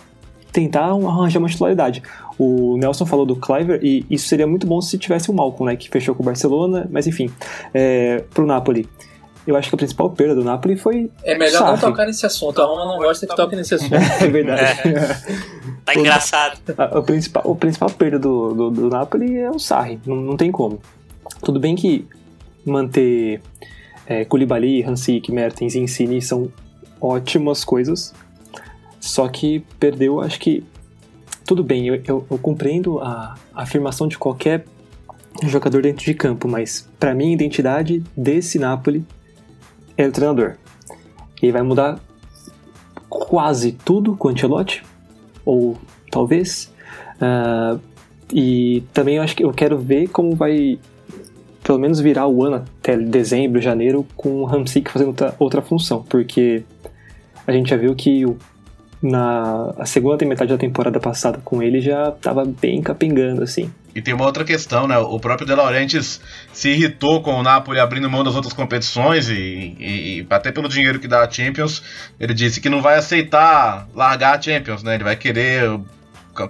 tentar 0.51 0.86
arranjar 0.86 1.39
uma 1.39 1.47
titularidade. 1.47 2.01
O 2.38 2.77
Nelson 2.77 3.05
falou 3.05 3.25
do 3.25 3.36
Cliver 3.36 3.79
e 3.83 4.05
isso 4.10 4.27
seria 4.27 4.47
muito 4.47 4.67
bom 4.67 4.81
se 4.81 4.97
tivesse 4.97 5.29
o 5.29 5.33
Malcolm, 5.33 5.71
né, 5.71 5.77
que 5.77 5.89
fechou 5.89 6.13
com 6.13 6.23
o 6.23 6.25
Barcelona, 6.25 6.88
mas 6.91 7.07
enfim, 7.07 7.29
é, 7.73 8.23
pro 8.33 8.45
Napoli. 8.45 8.88
Eu 9.45 9.55
acho 9.55 9.69
que 9.69 9.75
a 9.75 9.77
principal 9.77 10.10
perda 10.10 10.36
do 10.36 10.43
Napoli 10.43 10.75
foi 10.75 11.10
É 11.23 11.38
melhor 11.38 11.62
não 11.62 11.77
Sarri. 11.77 11.81
tocar 11.81 12.05
nesse 12.05 12.25
assunto, 12.25 12.62
a 12.62 12.65
Roma 12.65 12.86
não 12.86 12.97
gosta 12.97 13.25
que 13.25 13.33
toque 13.33 13.55
nesse 13.55 13.75
assunto. 13.75 13.95
é 14.21 14.27
verdade. 14.27 14.81
Tá 15.86 15.95
engraçado. 15.95 16.60
A, 16.77 16.83
a 16.97 17.01
principal, 17.01 17.49
a 17.49 17.55
principal 17.55 17.89
perda 17.89 18.19
do, 18.19 18.53
do, 18.53 18.69
do 18.69 18.89
Napoli 18.89 19.38
é 19.38 19.49
o 19.49 19.57
Sarri, 19.57 19.99
não, 20.05 20.17
não 20.17 20.36
tem 20.36 20.51
como. 20.51 20.81
Tudo 21.41 21.62
bem 21.62 21.75
que 21.75 22.05
manter 22.65 23.41
é, 24.05 24.25
Koulibaly, 24.25 24.83
Hansik, 24.83 25.31
Mertens 25.31 25.75
e 25.75 25.79
Insigne 25.79 26.21
são 26.21 26.51
ótimas 26.99 27.63
coisas, 27.63 28.13
só 28.99 29.27
que 29.27 29.63
perdeu, 29.79 30.21
acho 30.21 30.39
que... 30.39 30.63
Tudo 31.45 31.63
bem, 31.63 31.88
eu, 31.88 31.95
eu, 32.05 32.27
eu 32.29 32.38
compreendo 32.38 32.99
a, 32.99 33.36
a 33.53 33.63
afirmação 33.63 34.07
de 34.07 34.17
qualquer 34.17 34.65
jogador 35.43 35.81
dentro 35.81 36.03
de 36.03 36.13
campo, 36.13 36.47
mas 36.47 36.89
para 36.99 37.13
mim 37.13 37.29
a 37.29 37.33
identidade 37.33 38.03
desse 38.15 38.60
Napoli 38.60 39.05
é 39.95 40.07
o 40.07 40.12
treinador. 40.12 40.55
Ele 41.41 41.51
vai 41.51 41.62
mudar 41.62 41.99
quase 43.10 43.71
tudo 43.71 44.15
com 44.15 44.27
o 44.27 44.31
Ancelotti, 44.31 44.83
ou 45.45 45.77
talvez. 46.12 46.71
Ah, 47.21 47.77
e 48.33 48.83
também 48.93 49.15
eu 49.15 49.23
acho 49.23 49.36
que 49.36 49.43
eu 49.43 49.51
quero 49.53 49.77
ver 49.77 50.07
como 50.10 50.36
vai, 50.36 50.79
pelo 51.63 51.79
menos 51.79 51.99
virar 51.99 52.27
o 52.27 52.43
ano 52.43 52.57
até 52.57 52.97
dezembro, 52.97 53.62
janeiro, 53.62 54.05
com 54.15 54.43
o 54.43 54.47
Hamsik 54.47 54.91
fazendo 54.91 55.10
outra, 55.10 55.36
outra 55.39 55.62
função, 55.62 56.03
porque 56.03 56.63
a 57.45 57.51
gente 57.51 57.69
já 57.69 57.77
viu 57.77 57.95
que 57.95 58.25
o, 58.25 58.38
na 59.01 59.73
segunda 59.86 60.25
metade 60.25 60.51
da 60.51 60.57
temporada 60.57 60.99
passada 60.99 61.39
com 61.43 61.62
ele 61.62 61.81
já 61.81 62.10
estava 62.10 62.43
bem 62.45 62.81
capengando 62.81 63.43
assim. 63.43 63.71
E 63.93 64.01
tem 64.01 64.13
uma 64.13 64.25
outra 64.25 64.43
questão, 64.43 64.88
né? 64.88 64.97
O 64.97 65.19
próprio 65.19 65.47
De 65.47 65.55
Laurentiis 65.55 66.21
se 66.53 66.69
irritou 66.69 67.21
com 67.21 67.33
o 67.33 67.41
Napoli 67.41 67.79
abrindo 67.79 68.10
mão 68.10 68.23
das 68.23 68.36
outras 68.36 68.53
competições 68.53 69.27
e, 69.27 69.33
e, 69.79 70.19
e, 70.19 70.27
até 70.29 70.51
pelo 70.51 70.69
dinheiro 70.69 70.99
que 70.99 71.07
dá 71.07 71.23
a 71.23 71.29
Champions, 71.29 71.81
ele 72.19 72.33
disse 72.33 72.62
que 72.62 72.69
não 72.69 72.79
vai 72.79 72.95
aceitar 72.97 73.88
largar 73.95 74.38
a 74.38 74.41
Champions, 74.41 74.83
né? 74.83 74.95
Ele 74.95 75.03
vai 75.03 75.15
querer 75.15 75.79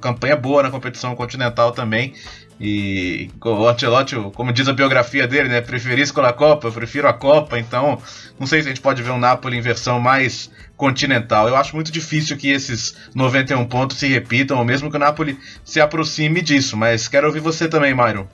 campanha 0.02 0.36
boa 0.36 0.64
na 0.64 0.70
competição 0.70 1.16
continental 1.16 1.72
também. 1.72 2.14
E 2.60 3.30
o 3.44 3.68
Ancelotti, 3.68 4.16
como 4.34 4.52
diz 4.52 4.68
a 4.68 4.74
biografia 4.74 5.28
dele, 5.28 5.48
né? 5.48 5.62
Preferisco 5.62 6.20
a 6.22 6.34
Copa, 6.34 6.72
prefiro 6.72 7.08
a 7.08 7.14
Copa, 7.14 7.60
então 7.60 8.02
não 8.40 8.48
sei 8.48 8.62
se 8.62 8.68
a 8.68 8.72
gente 8.72 8.82
pode 8.82 9.04
ver 9.04 9.12
um 9.12 9.20
Napoli 9.20 9.58
em 9.58 9.62
versão 9.62 10.00
mais 10.00 10.50
continental. 10.76 11.48
Eu 11.48 11.56
acho 11.56 11.76
muito 11.76 11.92
difícil 11.92 12.36
que 12.36 12.50
esses 12.50 12.98
91 13.14 13.64
pontos 13.68 13.98
se 13.98 14.08
repitam, 14.08 14.58
ou 14.58 14.66
mesmo 14.66 14.90
que 14.90 14.96
o 14.96 15.00
Napoli 15.00 15.40
se 15.64 15.80
aproxime 15.80 16.42
disso, 16.42 16.76
mas 16.76 17.08
quero 17.08 17.28
ouvir 17.28 17.42
você 17.42 17.68
também, 17.68 17.94
Myron. 17.94 18.28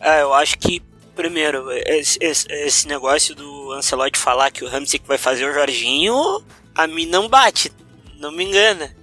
É, 0.00 0.22
eu 0.22 0.32
acho 0.32 0.56
que, 0.56 0.80
primeiro, 1.16 1.72
esse, 1.72 2.18
esse, 2.20 2.46
esse 2.48 2.86
negócio 2.86 3.34
do 3.34 3.72
Ancelotti 3.72 4.18
falar 4.18 4.52
que 4.52 4.64
o 4.64 4.68
Ramsey 4.68 5.00
vai 5.04 5.18
fazer 5.18 5.44
o 5.44 5.52
Jorginho, 5.52 6.44
a 6.72 6.86
mim 6.86 7.06
não 7.06 7.28
bate, 7.28 7.72
não 8.16 8.30
me 8.30 8.44
engana. 8.44 8.94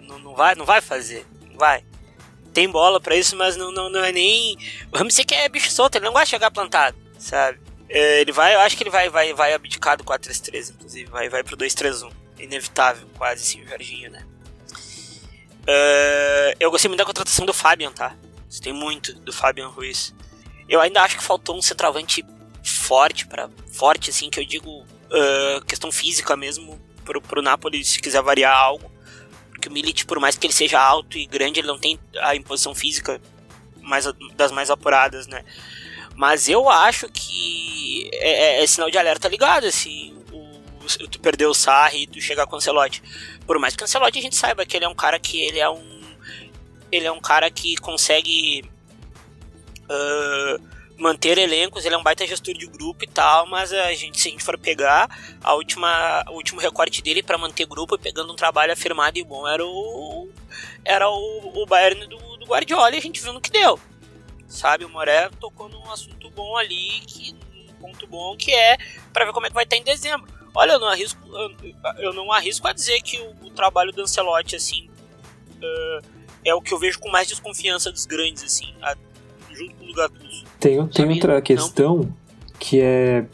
Não, 0.00 0.20
não, 0.20 0.34
vai, 0.36 0.54
não 0.54 0.64
vai 0.64 0.80
fazer, 0.80 1.26
não 1.50 1.58
vai 1.58 1.82
tem 2.52 2.68
bola 2.68 3.00
para 3.00 3.16
isso, 3.16 3.36
mas 3.36 3.56
não, 3.56 3.72
não, 3.72 3.88
não 3.88 4.04
é 4.04 4.12
nem. 4.12 4.56
O 4.92 4.98
Ramsey 4.98 5.24
é 5.32 5.48
bicho 5.48 5.70
solto, 5.70 5.96
ele 5.96 6.04
não 6.04 6.12
gosta 6.12 6.26
de 6.26 6.32
jogar 6.32 6.50
plantado, 6.50 6.96
sabe? 7.18 7.58
É, 7.88 8.20
ele 8.20 8.32
vai, 8.32 8.54
eu 8.54 8.60
acho 8.60 8.76
que 8.76 8.82
ele 8.82 8.90
vai, 8.90 9.08
vai, 9.08 9.34
vai 9.34 9.52
abdicar 9.52 9.96
do 9.96 10.04
4-3-3, 10.04 10.70
inclusive, 10.70 11.10
vai, 11.10 11.28
vai 11.28 11.42
pro 11.42 11.56
2-3-1. 11.56 12.10
Inevitável, 12.38 13.06
quase 13.16 13.44
sim, 13.44 13.62
o 13.62 13.68
Jorginho, 13.68 14.10
né? 14.10 14.24
Uh, 15.62 16.56
eu 16.58 16.70
gostei 16.70 16.88
muito 16.88 16.98
da 16.98 17.04
contratação 17.04 17.46
do 17.46 17.52
Fabian, 17.52 17.92
tá? 17.92 18.16
Gostei 18.46 18.72
muito 18.72 19.14
do 19.20 19.32
Fabian 19.32 19.68
Ruiz. 19.68 20.14
Eu 20.68 20.80
ainda 20.80 21.02
acho 21.02 21.16
que 21.16 21.22
faltou 21.22 21.56
um 21.56 21.62
centroavante 21.62 22.24
forte, 22.64 23.26
para 23.26 23.48
forte, 23.70 24.10
assim, 24.10 24.28
que 24.28 24.40
eu 24.40 24.44
digo 24.44 24.70
uh, 24.80 25.64
questão 25.66 25.92
física 25.92 26.36
mesmo, 26.36 26.80
pro, 27.04 27.20
pro 27.20 27.42
Napoli, 27.42 27.84
se 27.84 28.00
quiser 28.00 28.22
variar 28.22 28.56
algo 28.56 28.91
que 29.62 29.68
o 29.68 29.72
Milit, 29.72 30.04
por 30.04 30.18
mais 30.18 30.36
que 30.36 30.46
ele 30.46 30.52
seja 30.52 30.80
alto 30.80 31.16
e 31.16 31.24
grande, 31.24 31.60
ele 31.60 31.68
não 31.68 31.78
tem 31.78 31.98
a 32.20 32.34
imposição 32.34 32.74
física 32.74 33.20
mais, 33.80 34.04
das 34.34 34.50
mais 34.50 34.70
apuradas, 34.70 35.26
né? 35.26 35.44
Mas 36.16 36.48
eu 36.48 36.68
acho 36.68 37.08
que 37.08 38.10
é, 38.12 38.58
é, 38.58 38.62
é 38.62 38.66
sinal 38.66 38.90
de 38.90 38.98
alerta 38.98 39.28
ligado, 39.28 39.64
assim, 39.64 40.14
o, 40.32 41.08
tu 41.08 41.20
perder 41.20 41.46
o 41.46 41.54
Sarri 41.54 42.02
e 42.02 42.06
tu 42.06 42.20
chegar 42.20 42.46
com 42.46 42.54
o 42.54 42.58
Ancelotti. 42.58 43.02
Por 43.46 43.58
mais 43.58 43.74
que 43.74 43.82
o 43.82 43.84
Ancelotti 43.84 44.18
a 44.18 44.22
gente 44.22 44.36
saiba 44.36 44.66
que 44.66 44.76
ele 44.76 44.84
é 44.84 44.88
um 44.88 44.94
cara 44.94 45.18
que 45.18 45.40
ele 45.40 45.58
é 45.58 45.70
um 45.70 45.92
ele 46.90 47.06
é 47.06 47.12
um 47.12 47.20
cara 47.20 47.50
que 47.50 47.76
consegue 47.76 48.68
uh, 49.84 50.62
manter 50.98 51.38
elencos, 51.38 51.84
ele 51.84 51.94
é 51.94 51.98
um 51.98 52.02
baita 52.02 52.26
gestor 52.26 52.54
de 52.54 52.66
grupo 52.66 53.04
e 53.04 53.06
tal, 53.06 53.46
mas 53.46 53.72
a 53.72 53.92
gente, 53.94 54.20
se 54.20 54.28
a 54.28 54.30
gente 54.30 54.44
for 54.44 54.58
pegar 54.58 55.08
a 55.42 55.54
última, 55.54 56.24
o 56.28 56.34
último 56.34 56.60
recorte 56.60 57.02
dele 57.02 57.22
para 57.22 57.38
manter 57.38 57.66
grupo, 57.66 57.98
pegando 57.98 58.32
um 58.32 58.36
trabalho 58.36 58.72
afirmado 58.72 59.18
e 59.18 59.24
bom, 59.24 59.46
era 59.46 59.64
o 59.64 60.28
era 60.84 61.08
o, 61.08 61.62
o 61.62 61.66
Bayern 61.66 62.06
do, 62.06 62.18
do 62.36 62.46
Guardiola 62.46 62.94
e 62.94 62.98
a 62.98 63.02
gente 63.02 63.20
viu 63.20 63.32
no 63.32 63.40
que 63.40 63.50
deu. 63.50 63.78
Sabe, 64.46 64.84
o 64.84 64.88
Moré 64.88 65.30
tocou 65.40 65.68
num 65.68 65.90
assunto 65.90 66.30
bom 66.30 66.56
ali, 66.56 67.00
que 67.06 67.34
um 67.54 67.72
ponto 67.80 68.06
bom 68.06 68.36
que 68.36 68.52
é 68.52 68.76
para 69.12 69.24
ver 69.24 69.32
como 69.32 69.46
é 69.46 69.48
que 69.48 69.54
vai 69.54 69.64
estar 69.64 69.76
em 69.76 69.82
dezembro. 69.82 70.30
Olha, 70.54 70.72
eu 70.72 70.78
não 70.78 70.88
arrisco, 70.88 71.20
eu 71.98 72.12
não 72.12 72.30
arrisco 72.30 72.68
a 72.68 72.72
dizer 72.72 73.00
que 73.00 73.18
o, 73.18 73.46
o 73.46 73.50
trabalho 73.50 73.92
do 73.92 74.02
Ancelotti 74.02 74.54
assim 74.54 74.90
uh, 75.56 76.06
é 76.44 76.54
o 76.54 76.60
que 76.60 76.74
eu 76.74 76.78
vejo 76.78 77.00
com 77.00 77.08
mais 77.08 77.26
desconfiança 77.26 77.90
dos 77.90 78.04
grandes 78.04 78.42
assim, 78.42 78.74
a, 78.82 78.94
junto 79.62 79.74
com 79.76 79.84
o 79.84 79.94
Gattuso. 79.94 80.44
Tem, 80.60 80.86
tem 80.88 81.08
outra 81.08 81.40
questão 81.40 81.96
não. 81.98 82.14
que 82.58 82.80
é 82.80 83.24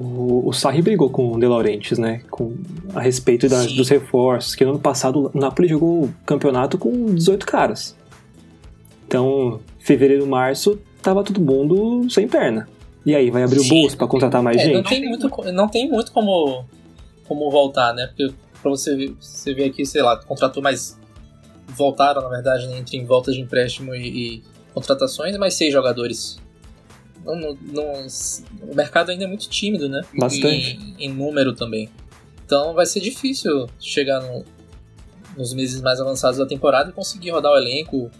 o, 0.00 0.48
o 0.48 0.52
Sarri 0.52 0.80
brigou 0.80 1.10
com 1.10 1.32
o 1.32 1.38
De 1.38 1.46
Laurentiis, 1.46 1.98
né? 1.98 2.22
Com, 2.30 2.56
a 2.94 3.00
respeito 3.00 3.48
das, 3.48 3.70
dos 3.72 3.88
reforços. 3.88 4.54
Que 4.54 4.64
no 4.64 4.70
ano 4.70 4.80
passado 4.80 5.30
o 5.32 5.38
Napoli 5.38 5.68
jogou 5.68 6.04
o 6.04 6.14
campeonato 6.24 6.78
com 6.78 7.14
18 7.14 7.44
caras. 7.44 7.94
Então, 9.06 9.60
fevereiro, 9.78 10.26
março, 10.26 10.78
tava 11.02 11.22
todo 11.22 11.40
mundo 11.40 12.08
sem 12.08 12.26
perna. 12.26 12.66
E 13.04 13.14
aí, 13.14 13.30
vai 13.30 13.42
abrir 13.42 13.60
Sim. 13.60 13.78
o 13.78 13.80
bolso 13.82 13.96
para 13.96 14.06
contratar 14.06 14.42
mais 14.42 14.58
é, 14.58 14.64
gente? 14.64 14.74
Não 14.74 14.82
tem 14.82 15.08
muito, 15.08 15.52
não 15.52 15.68
tem 15.68 15.90
muito 15.90 16.12
como, 16.12 16.64
como 17.26 17.50
voltar, 17.50 17.92
né? 17.92 18.06
Porque 18.06 18.32
pra 18.62 18.70
você, 18.70 19.12
você 19.20 19.52
ver 19.52 19.64
aqui, 19.64 19.84
sei 19.84 20.02
lá, 20.02 20.16
contratou 20.16 20.62
mais. 20.62 20.98
Voltaram, 21.68 22.22
na 22.22 22.28
verdade, 22.28 22.66
né, 22.66 22.78
entre 22.78 22.96
em 22.96 23.04
volta 23.04 23.30
de 23.30 23.40
empréstimo 23.40 23.94
e, 23.94 24.08
e 24.08 24.42
contratações, 24.80 25.36
mais 25.36 25.54
seis 25.54 25.72
jogadores 25.72 26.38
não, 27.24 27.58
não, 27.60 28.06
o 28.62 28.74
mercado 28.74 29.10
ainda 29.10 29.24
é 29.24 29.26
muito 29.26 29.48
tímido, 29.48 29.88
né? 29.88 30.00
Bastante. 30.16 30.78
Em, 30.98 31.06
em 31.06 31.12
número 31.12 31.54
também. 31.54 31.90
Então 32.44 32.74
vai 32.74 32.86
ser 32.86 33.00
difícil 33.00 33.68
chegar 33.78 34.20
no, 34.22 34.44
nos 35.36 35.52
meses 35.52 35.80
mais 35.80 36.00
avançados 36.00 36.38
da 36.38 36.46
temporada 36.46 36.90
e 36.90 36.92
conseguir 36.92 37.30
rodar 37.30 37.52
o 37.52 37.56
elenco, 37.56 38.10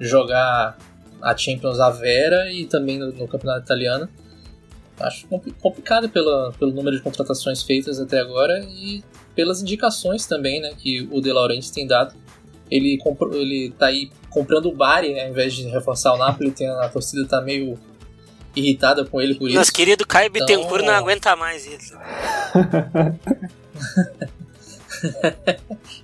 jogar 0.00 0.76
a 1.22 1.36
Champions 1.36 1.80
à 1.80 1.90
Vera 1.90 2.50
e 2.52 2.66
também 2.66 2.98
no, 2.98 3.12
no 3.12 3.28
Campeonato 3.28 3.64
Italiano. 3.64 4.08
Acho 4.98 5.28
complicado 5.62 6.08
pela, 6.08 6.52
pelo 6.58 6.72
número 6.72 6.96
de 6.96 7.02
contratações 7.02 7.62
feitas 7.62 8.00
até 8.00 8.18
agora 8.18 8.64
e 8.64 9.02
pelas 9.34 9.62
indicações 9.62 10.26
também 10.26 10.60
né, 10.60 10.72
que 10.76 11.08
o 11.12 11.20
De 11.20 11.32
Laurentiis 11.32 11.70
tem 11.70 11.86
dado. 11.86 12.16
Ele, 12.68 12.98
comprou, 12.98 13.32
ele 13.34 13.70
tá 13.78 13.86
aí 13.86 14.10
comprando 14.30 14.66
o 14.66 14.74
Bari 14.74 15.18
ao 15.18 15.28
invés 15.28 15.54
de 15.54 15.68
reforçar 15.68 16.12
o 16.14 16.16
Napoli, 16.16 16.50
tem, 16.50 16.68
a 16.68 16.88
torcida 16.88 17.26
tá 17.26 17.40
meio 17.40 17.78
irritada 18.54 19.04
com 19.04 19.20
ele 19.20 19.34
por 19.34 19.48
isso. 19.48 19.58
Nosso 19.58 19.72
querido 19.72 20.06
Caio 20.06 20.30
então... 20.34 20.46
Bittencourt 20.46 20.84
não 20.84 20.94
aguenta 20.94 21.34
mais 21.36 21.66
isso. 21.66 21.96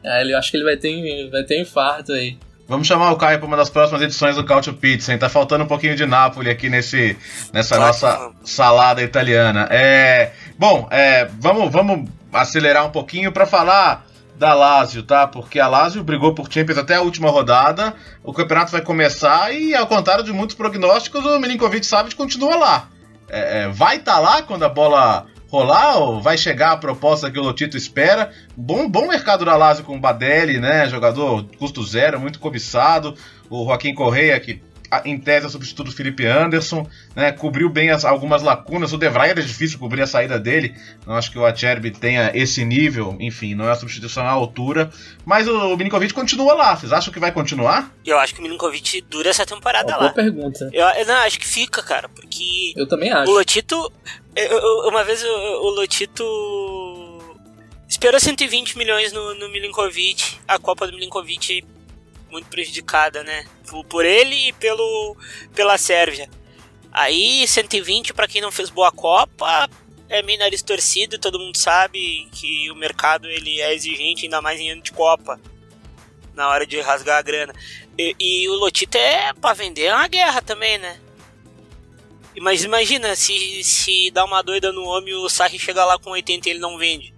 é, 0.03 0.33
eu 0.33 0.39
acho 0.39 0.51
que 0.51 0.57
ele 0.57 0.65
vai 0.65 0.77
ter, 0.77 1.31
vai 1.31 1.43
ter 1.43 1.59
um 1.59 1.63
infarto 1.63 2.13
aí. 2.13 2.39
Vamos 2.67 2.87
chamar 2.87 3.13
o 3.13 3.17
Caio 3.17 3.39
para 3.39 3.47
uma 3.47 3.59
das 3.59 3.69
próximas 3.69 4.01
edições 4.01 4.37
do 4.37 4.45
Cautio 4.45 4.73
Pizza, 4.73 5.13
hein? 5.13 5.19
Tá 5.19 5.29
faltando 5.29 5.65
um 5.65 5.67
pouquinho 5.67 5.95
de 5.95 6.07
Nápoles 6.07 6.51
aqui 6.51 6.71
nesse, 6.71 7.17
nessa 7.53 7.79
nossa 7.79 8.33
salada 8.43 9.03
italiana. 9.03 9.69
É, 9.71 10.33
bom, 10.59 10.89
é, 10.91 11.27
vamos, 11.39 11.71
vamos 11.71 12.09
acelerar 12.33 12.87
um 12.87 12.91
pouquinho 12.91 13.31
para 13.31 13.45
falar 13.45 14.07
da 14.45 14.53
Lazio, 14.53 15.03
tá? 15.03 15.27
Porque 15.27 15.59
a 15.59 15.67
Lazio 15.67 16.05
brigou 16.05 16.35
por 16.35 16.53
Champions 16.53 16.77
até 16.77 16.97
a 16.97 17.01
última 17.01 17.31
rodada. 17.31 17.95
O 18.23 18.31
campeonato 18.31 18.73
vai 18.73 18.83
começar 18.83 19.51
e, 19.55 19.75
ao 19.75 19.87
contrário 19.87 20.23
de 20.23 20.35
muitos 20.35 20.55
prognósticos, 20.55 21.25
o 21.25 21.41
Milinkovic 21.41 21.87
Savic 21.87 22.15
continua 22.15 22.55
lá. 22.55 22.89
É, 23.27 23.63
é 23.63 23.69
vai 23.69 23.97
estar 23.97 24.17
tá 24.17 24.19
lá 24.19 24.43
quando 24.43 24.63
a 24.65 24.69
bola 24.69 25.25
rolar 25.49 25.97
ou 25.97 26.21
vai 26.21 26.37
chegar 26.37 26.73
a 26.73 26.77
proposta 26.77 27.31
que 27.31 27.39
o 27.39 27.43
Lotito 27.43 27.75
espera? 27.75 28.33
Bom, 28.55 28.87
bom 28.87 29.09
mercado 29.09 29.47
da 29.47 29.57
Lazio 29.57 29.83
com 29.83 29.97
o 29.97 30.01
Badelli, 30.01 30.61
né? 30.61 30.87
Jogador 30.91 31.47
custo 31.59 31.83
zero, 31.83 32.21
muito 32.21 32.39
cobiçado. 32.39 33.15
O 33.49 33.65
Joaquim 33.65 33.95
Correia, 33.95 34.39
que 34.39 34.63
em 35.05 35.19
tese, 35.19 35.47
é 35.47 35.49
o 35.49 35.51
substituto 35.51 35.87
do 35.91 35.97
Felipe 35.97 36.27
Anderson, 36.27 36.89
né, 37.15 37.33
cobriu 37.33 37.69
bem 37.69 37.91
as, 37.91 38.05
algumas 38.05 38.43
lacunas. 38.43 38.93
O 38.93 38.99
Devray 38.99 39.31
era 39.31 39.43
difícil 39.43 39.79
cobrir 39.79 40.03
a 40.03 40.07
saída 40.07 40.39
dele. 40.39 40.75
Não 41.07 41.15
acho 41.15 41.31
que 41.31 41.39
o 41.39 41.45
Acerbi 41.45 41.91
tenha 41.91 42.31
esse 42.35 42.65
nível, 42.65 43.17
enfim, 43.21 43.55
não 43.55 43.69
é 43.69 43.73
a 43.73 43.77
substituição 43.77 44.27
à 44.27 44.31
altura. 44.31 44.91
Mas 45.25 45.49
o, 45.49 45.73
o 45.73 45.77
Milinkovic 45.77 46.13
continua 46.13 46.55
lá. 46.55 46.77
Vocês 46.77 46.93
acham 46.93 47.13
que 47.13 47.21
vai 47.21 47.33
continuar? 47.33 47.93
Eu 48.05 48.19
acho 48.19 48.35
que 48.35 48.41
o 48.41 48.43
Milinkovic 48.43 49.03
dura 49.03 49.31
essa 49.31 49.47
temporada 49.47 49.89
Uma 49.89 49.97
lá. 49.97 50.03
Boa 50.03 50.13
pergunta. 50.13 50.71
Eu, 50.73 50.87
eu, 50.87 51.07
não, 51.07 51.15
acho 51.17 51.39
que 51.39 51.47
fica, 51.47 51.83
cara, 51.83 52.09
porque. 52.09 52.73
Eu 52.77 52.87
também 52.87 53.11
acho. 53.11 53.31
O 53.31 53.35
Lotito. 53.35 53.93
Eu, 54.37 54.89
uma 54.89 55.05
vez 55.05 55.23
o, 55.23 55.29
o 55.29 55.71
Lotito 55.71 56.25
esperou 57.89 58.19
120 58.19 58.77
milhões 58.77 59.13
no, 59.13 59.35
no 59.35 59.49
Milinkovic. 59.49 60.39
A 60.47 60.59
Copa 60.59 60.87
do 60.87 60.93
Milinkovic 60.93 61.65
muito 62.35 62.49
prejudicada, 62.49 63.23
né? 63.23 63.47
Por 63.89 64.05
ele 64.05 64.49
e 64.49 64.53
pelo, 64.55 65.17
pela 65.55 65.79
Sérvia. 65.79 66.29
Aí, 66.93 67.47
120 67.47 68.13
para 68.13 68.27
quem 68.27 68.43
não 68.43 68.51
fez 68.51 68.71
boa 68.71 68.91
Copa, 68.91 69.71
é 70.09 70.21
meio 70.21 70.41
nariz 70.41 70.63
torcido, 70.63 71.19
todo 71.19 71.39
mundo 71.39 71.57
sabe 71.57 72.29
que 72.33 72.71
o 72.73 72.75
mercado 72.75 73.29
ele 73.29 73.61
é 73.61 73.73
exigente, 73.73 74.25
ainda 74.25 74.43
mais 74.43 74.61
em 74.61 74.71
ano 74.71 74.83
de 74.83 74.93
Copa, 74.93 75.41
na 76.35 76.49
hora 76.49 76.67
de 76.67 76.81
rasgar 76.81 77.19
a 77.19 77.23
grana. 77.23 77.55
E, 77.97 78.17
e 78.19 78.49
o 78.49 78.55
Lotito 78.55 78.99
é 78.99 79.33
para 79.33 79.55
vender 79.55 79.85
é 79.85 79.95
uma 79.95 80.09
guerra 80.09 80.43
também, 80.43 80.77
né? 80.79 81.01
Mas 82.41 82.65
imagina 82.65 83.15
se, 83.15 83.63
se 83.63 84.11
dá 84.11 84.25
uma 84.25 84.43
doida 84.43 84.73
no 84.73 84.83
homem 84.85 85.11
e 85.11 85.15
o 85.15 85.29
Sarri 85.29 85.57
chega 85.57 85.85
lá 85.85 86.01
com 86.01 86.11
80 86.11 86.49
e 86.49 86.51
ele 86.51 86.59
não 86.59 86.77
vende. 86.77 87.15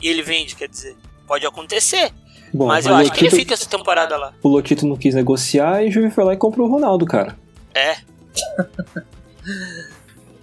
E 0.00 0.08
ele 0.08 0.22
vende, 0.22 0.54
quer 0.54 0.68
dizer, 0.68 0.94
pode 1.26 1.46
acontecer. 1.46 2.12
Bom, 2.52 2.66
mas 2.66 2.86
eu 2.86 2.94
acho 2.94 3.04
Lotito, 3.04 3.18
que 3.18 3.24
ele 3.26 3.36
fica 3.36 3.54
essa 3.54 3.68
temporada 3.68 4.16
lá. 4.16 4.32
O 4.42 4.48
Lotito 4.48 4.86
não 4.86 4.96
quis 4.96 5.14
negociar 5.14 5.82
e 5.82 5.88
o 5.88 5.92
Juve 5.92 6.10
foi 6.10 6.24
lá 6.24 6.34
e 6.34 6.36
comprou 6.36 6.68
o 6.68 6.70
Ronaldo, 6.70 7.04
cara. 7.06 7.36
É. 7.74 7.96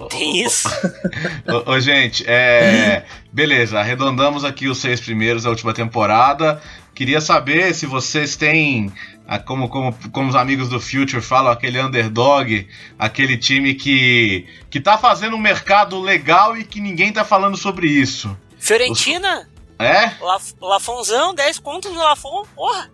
Tem 0.10 0.44
isso. 0.44 0.68
ô, 1.48 1.72
ô, 1.72 1.80
gente, 1.80 2.26
é. 2.28 3.06
Beleza, 3.32 3.80
arredondamos 3.80 4.44
aqui 4.44 4.68
os 4.68 4.78
seis 4.78 5.00
primeiros 5.00 5.44
da 5.44 5.50
última 5.50 5.74
temporada. 5.74 6.62
Queria 6.94 7.20
saber 7.20 7.74
se 7.74 7.86
vocês 7.86 8.36
têm, 8.36 8.92
ah, 9.28 9.40
como, 9.40 9.68
como, 9.68 9.96
como 10.12 10.30
os 10.30 10.36
amigos 10.36 10.70
do 10.70 10.80
Future 10.80 11.22
falam, 11.22 11.52
aquele 11.52 11.82
underdog, 11.82 12.68
aquele 13.00 13.38
time 13.38 13.74
que, 13.74 14.46
que 14.70 14.80
tá 14.80 14.98
fazendo 14.98 15.36
um 15.36 15.40
mercado 15.40 16.00
legal 16.00 16.56
e 16.56 16.64
que 16.64 16.80
ninguém 16.80 17.12
tá 17.12 17.26
falando 17.26 17.58
sobre 17.58 17.88
isso. 17.88 18.38
Fiorentina? 18.60 19.50
É? 19.84 20.14
Laf 20.22 20.54
Lafonzão, 20.62 21.34
10 21.34 21.60
contos 21.60 21.92
no 21.92 22.02
Lafon, 22.02 22.46
porra! 22.56 22.90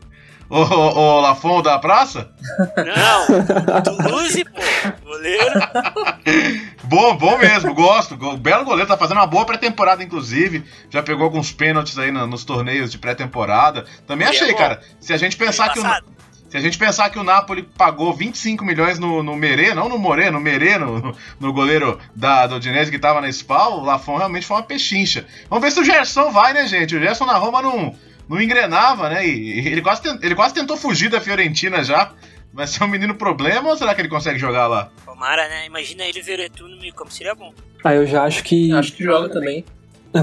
O, 0.50 0.58
o, 0.58 0.98
o 0.98 1.22
Lafon 1.22 1.62
da 1.62 1.78
praça? 1.78 2.32
Não, 2.76 3.84
Toulouse, 3.84 4.44
pô, 4.46 4.62
goleiro. 5.04 5.60
bom, 6.86 7.16
bom 7.18 7.38
mesmo, 7.38 7.74
gosto. 7.76 8.18
Belo 8.38 8.66
goleiro, 8.66 8.88
tá 8.88 8.98
fazendo 8.98 9.18
uma 9.18 9.28
boa 9.28 9.46
pré-temporada, 9.46 10.04
inclusive. 10.04 10.66
Já 10.90 11.04
pegou 11.04 11.26
alguns 11.26 11.52
pênaltis 11.52 12.00
aí 12.00 12.12
no, 12.12 12.26
nos 12.26 12.44
torneios 12.44 12.92
de 12.92 12.98
pré-temporada. 12.98 13.86
Também 14.08 14.26
e 14.26 14.30
achei, 14.32 14.50
é 14.50 14.54
cara. 14.56 14.82
Se 15.00 15.14
a 15.14 15.18
gente 15.18 15.38
pensar 15.38 15.72
que 15.72 15.80
o, 15.80 15.84
se 16.50 16.58
a 16.58 16.60
gente 16.60 16.78
pensar 16.78 17.10
que 17.10 17.20
o 17.20 17.24
Napoli 17.24 17.64
pagou 17.64 18.14
25 18.14 18.66
milhões 18.66 18.98
no, 18.98 19.22
no 19.22 19.36
Merê, 19.36 19.74
não 19.74 19.88
no 19.88 19.98
Morê, 19.98 20.32
no 20.32 20.40
Merê, 20.40 20.78
no, 20.78 21.16
no 21.40 21.54
goleiro 21.54 22.00
da, 22.16 22.48
do 22.48 22.56
Udinese 22.56 22.92
que 22.92 23.00
tava 23.00 23.22
na 23.22 23.32
SPAL, 23.32 23.80
o 23.80 23.84
Lafon 23.84 24.18
realmente 24.18 24.46
foi 24.46 24.58
uma 24.58 24.64
pechincha. 24.64 25.26
Vamos 25.50 25.64
ver 25.64 25.72
se 25.72 25.80
o 25.80 25.86
Gerson 25.86 26.32
vai, 26.32 26.54
né, 26.54 26.68
gente? 26.68 26.96
O 26.96 27.00
Gerson 27.00 27.26
na 27.26 27.38
Roma 27.38 27.62
não 27.62 27.96
não 28.28 28.40
engrenava, 28.40 29.10
né? 29.10 29.28
E 29.28 29.68
ele 29.68 29.82
quase, 29.82 30.02
ele 30.22 30.36
quase 30.36 30.54
tentou 30.54 30.78
fugir 30.78 31.10
da 31.10 31.20
Fiorentina 31.20 31.84
já. 31.84 32.12
Vai 32.54 32.68
ser 32.68 32.84
um 32.84 32.88
menino 32.88 33.16
problema 33.16 33.70
ou 33.70 33.78
será 33.78 33.94
que 33.96 34.02
ele 34.02 34.10
consegue 34.10 34.38
jogar 34.38 34.68
lá? 34.68 34.92
Tomara, 35.04 35.48
né? 35.48 35.66
Imagina 35.66 36.04
ele 36.04 36.22
ver 36.22 36.50
tudo 36.52 36.70
no 36.70 36.80
meio 36.80 36.94
campo, 36.94 37.12
seria 37.12 37.34
bom. 37.34 37.54
Ah, 37.84 37.94
eu 37.94 38.06
já 38.06 38.24
acho 38.24 38.44
que. 38.44 38.72
Acho 38.72 38.94
que 38.94 39.04
joga 39.04 39.30
também. 39.30 39.66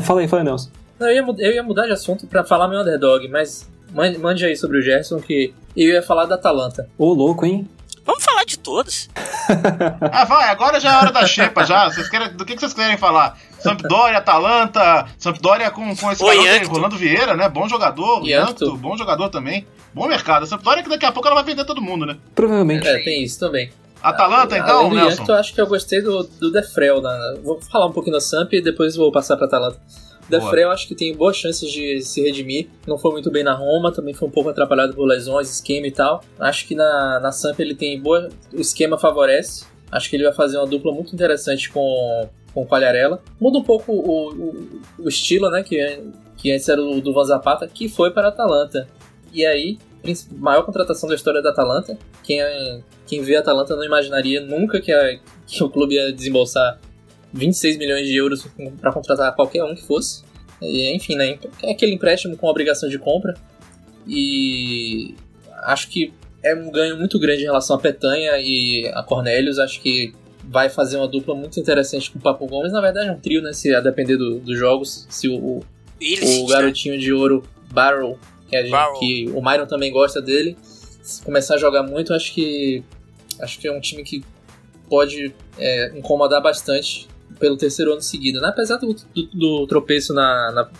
Fala 0.02 0.20
aí, 0.20 0.28
fala 0.28 0.42
aí, 0.42 0.46
Nelson. 0.46 0.70
Não, 0.98 1.08
eu, 1.08 1.14
ia, 1.14 1.46
eu 1.46 1.52
ia 1.54 1.62
mudar 1.62 1.86
de 1.86 1.92
assunto 1.92 2.26
pra 2.26 2.44
falar 2.44 2.68
meu 2.68 2.80
underdog, 2.80 3.28
mas 3.28 3.68
mande 4.18 4.44
aí 4.44 4.56
sobre 4.56 4.78
o 4.78 4.82
Gerson 4.82 5.20
que 5.20 5.54
eu 5.76 5.88
ia 5.88 6.02
falar 6.02 6.26
da 6.26 6.34
Atalanta. 6.34 6.88
Ô, 6.98 7.12
louco, 7.12 7.46
hein? 7.46 7.66
Vamos 8.04 8.22
falar 8.22 8.44
de 8.44 8.58
todos. 8.58 9.08
ah, 10.12 10.24
vai, 10.24 10.48
agora 10.48 10.78
já 10.78 10.92
é 10.92 10.96
hora 10.96 11.10
da 11.10 11.26
xepa 11.26 11.64
já. 11.64 11.90
Vocês 11.90 12.08
querem, 12.08 12.32
do 12.34 12.44
que, 12.44 12.54
que 12.54 12.60
vocês 12.60 12.72
querem 12.72 12.96
falar? 12.96 13.36
Sampdoria, 13.58 14.18
Atalanta, 14.18 15.06
Sampdoria 15.18 15.70
com, 15.72 15.96
com 15.96 16.12
esse 16.12 16.24
garoto 16.24 16.48
aí, 16.48 16.64
Rolando 16.64 16.96
Vieira, 16.96 17.34
né? 17.34 17.48
Bom 17.48 17.68
jogador, 17.68 18.24
Yankto, 18.24 18.76
bom 18.76 18.96
jogador 18.96 19.28
também. 19.28 19.66
Bom 19.92 20.06
mercado. 20.06 20.44
A 20.44 20.46
Sampdoria 20.46 20.84
que 20.84 20.88
daqui 20.88 21.04
a 21.04 21.10
pouco 21.10 21.26
ela 21.26 21.34
vai 21.34 21.44
vender 21.44 21.64
todo 21.64 21.82
mundo, 21.82 22.06
né? 22.06 22.16
Provavelmente. 22.34 22.86
É, 22.86 23.02
tem 23.02 23.24
isso 23.24 23.40
também. 23.40 23.72
Atalanta, 24.00 24.56
então, 24.56 24.78
Além 24.78 24.90
do 24.90 24.94
Nelson? 24.96 25.16
Yankto, 25.22 25.32
eu 25.32 25.36
acho 25.36 25.54
que 25.54 25.60
eu 25.60 25.66
gostei 25.66 26.00
do, 26.00 26.22
do 26.22 26.52
Defrel. 26.52 27.02
Né? 27.02 27.38
Vou 27.42 27.60
falar 27.60 27.86
um 27.86 27.92
pouquinho 27.92 28.14
da 28.14 28.20
Samp 28.20 28.52
e 28.52 28.62
depois 28.62 28.94
vou 28.94 29.10
passar 29.10 29.36
pra 29.36 29.46
Atalanta. 29.46 29.80
Defrey 30.28 30.64
eu 30.64 30.70
acho 30.70 30.88
que 30.88 30.94
tem 30.94 31.14
boas 31.14 31.36
chances 31.36 31.70
de 31.70 32.00
se 32.02 32.20
redimir. 32.20 32.68
Não 32.86 32.98
foi 32.98 33.12
muito 33.12 33.30
bem 33.30 33.44
na 33.44 33.54
Roma, 33.54 33.92
também 33.92 34.12
foi 34.12 34.28
um 34.28 34.30
pouco 34.30 34.50
atrapalhado 34.50 34.94
por 34.94 35.04
lesões, 35.06 35.50
esquema 35.50 35.86
e 35.86 35.90
tal. 35.90 36.22
Acho 36.38 36.66
que 36.66 36.74
na, 36.74 37.20
na 37.20 37.32
Samp 37.32 37.58
ele 37.60 37.74
tem 37.74 38.00
boa. 38.00 38.28
O 38.52 38.60
esquema 38.60 38.98
favorece. 38.98 39.64
Acho 39.90 40.10
que 40.10 40.16
ele 40.16 40.24
vai 40.24 40.32
fazer 40.32 40.58
uma 40.58 40.66
dupla 40.66 40.92
muito 40.92 41.14
interessante 41.14 41.70
com, 41.70 42.28
com 42.52 42.62
o 42.62 42.66
Qualharela. 42.66 43.22
Muda 43.40 43.58
um 43.58 43.62
pouco 43.62 43.92
o, 43.92 44.32
o, 44.32 44.80
o 44.98 45.08
estilo, 45.08 45.48
né? 45.48 45.62
Que, 45.62 46.02
que 46.36 46.50
antes 46.50 46.68
era 46.68 46.82
o 46.82 47.00
do 47.00 47.12
Van 47.12 47.24
Zapata, 47.24 47.68
que 47.68 47.88
foi 47.88 48.10
para 48.10 48.26
a 48.26 48.28
Atalanta. 48.30 48.88
E 49.32 49.46
aí, 49.46 49.78
maior 50.32 50.64
contratação 50.64 51.08
da 51.08 51.14
história 51.14 51.40
da 51.40 51.50
Atalanta. 51.50 51.96
Quem, 52.24 52.40
quem 53.06 53.22
vê 53.22 53.36
a 53.36 53.40
Atalanta 53.40 53.76
não 53.76 53.84
imaginaria 53.84 54.40
nunca 54.40 54.80
que, 54.80 54.92
a, 54.92 55.18
que 55.46 55.62
o 55.62 55.70
clube 55.70 55.94
ia 55.94 56.12
desembolsar 56.12 56.80
26 57.36 57.76
milhões 57.76 58.06
de 58.06 58.16
euros 58.16 58.46
para 58.80 58.92
contratar 58.92 59.34
qualquer 59.34 59.62
um 59.62 59.74
que 59.74 59.82
fosse. 59.82 60.24
E, 60.60 60.94
enfim, 60.94 61.14
né? 61.16 61.38
É 61.62 61.72
aquele 61.72 61.92
empréstimo 61.92 62.36
com 62.36 62.46
obrigação 62.46 62.88
de 62.88 62.98
compra. 62.98 63.34
E 64.06 65.14
acho 65.64 65.88
que 65.88 66.12
é 66.42 66.54
um 66.54 66.70
ganho 66.70 66.96
muito 66.96 67.18
grande 67.18 67.42
em 67.42 67.46
relação 67.46 67.76
a 67.76 67.78
Petanha 67.78 68.32
e 68.38 68.90
a 68.94 69.02
Cornelius. 69.02 69.58
Acho 69.58 69.80
que 69.80 70.14
vai 70.44 70.70
fazer 70.70 70.96
uma 70.96 71.08
dupla 71.08 71.34
muito 71.34 71.60
interessante 71.60 72.10
com 72.10 72.18
o 72.18 72.22
Papo 72.22 72.46
Gomes. 72.46 72.72
Na 72.72 72.80
verdade, 72.80 73.08
é 73.08 73.12
um 73.12 73.18
trio, 73.18 73.42
né? 73.42 73.52
Se 73.52 73.74
a 73.74 73.80
depender 73.80 74.16
do, 74.16 74.38
dos 74.38 74.58
jogos. 74.58 75.06
Se 75.10 75.28
o, 75.28 75.36
o, 75.36 75.64
o 76.42 76.46
garotinho 76.46 76.98
de 76.98 77.12
ouro 77.12 77.42
Barrel, 77.70 78.18
que, 78.48 78.62
gente, 78.62 78.98
que, 78.98 79.30
o 79.34 79.42
Myron 79.42 79.66
também 79.66 79.92
gosta 79.92 80.22
dele, 80.22 80.56
se 81.02 81.22
começar 81.22 81.56
a 81.56 81.58
jogar 81.58 81.82
muito, 81.82 82.14
acho 82.14 82.32
que 82.32 82.82
acho 83.40 83.58
que 83.58 83.68
é 83.68 83.72
um 83.72 83.80
time 83.80 84.02
que 84.02 84.24
pode 84.88 85.34
é, 85.58 85.98
incomodar 85.98 86.40
bastante 86.40 87.08
pelo 87.38 87.56
terceiro 87.56 87.92
ano 87.92 88.02
seguido. 88.02 88.40
Né? 88.40 88.48
Apesar 88.48 88.76
do, 88.76 88.94
do, 88.94 89.22
do 89.32 89.66
tropeço 89.66 90.12
na, 90.12 90.52
na, 90.52 90.70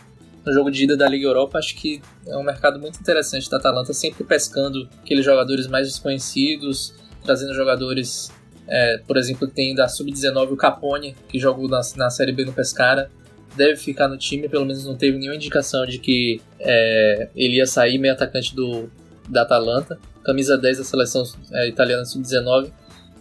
no 0.44 0.52
jogo 0.52 0.70
de 0.70 0.84
ida 0.84 0.96
da 0.96 1.08
Liga 1.08 1.26
Europa, 1.26 1.58
acho 1.58 1.74
que 1.76 2.00
é 2.26 2.36
um 2.36 2.42
mercado 2.42 2.78
muito 2.78 3.00
interessante 3.00 3.50
da 3.50 3.56
Atalanta, 3.56 3.92
sempre 3.92 4.24
pescando 4.24 4.88
aqueles 5.02 5.24
jogadores 5.24 5.66
mais 5.66 5.86
desconhecidos, 5.86 6.94
trazendo 7.24 7.54
jogadores, 7.54 8.30
é, 8.68 8.98
por 9.06 9.16
exemplo, 9.16 9.46
tem 9.48 9.74
da 9.74 9.88
Sub-19 9.88 10.52
o 10.52 10.56
Capone, 10.56 11.16
que 11.28 11.38
jogou 11.38 11.68
na, 11.68 11.80
na 11.96 12.10
Série 12.10 12.32
B 12.32 12.44
no 12.44 12.52
Pescara, 12.52 13.10
deve 13.56 13.76
ficar 13.76 14.06
no 14.06 14.16
time, 14.18 14.48
pelo 14.48 14.64
menos 14.64 14.84
não 14.84 14.94
teve 14.94 15.18
nenhuma 15.18 15.36
indicação 15.36 15.86
de 15.86 15.98
que 15.98 16.40
é, 16.60 17.28
ele 17.34 17.56
ia 17.56 17.66
sair 17.66 17.98
meio 17.98 18.14
atacante 18.14 18.54
do, 18.54 18.90
da 19.28 19.42
Atalanta. 19.42 19.98
Camisa 20.22 20.58
10 20.58 20.78
da 20.78 20.84
seleção 20.84 21.22
é, 21.52 21.68
italiana 21.68 22.04
Sub-19 22.04 22.70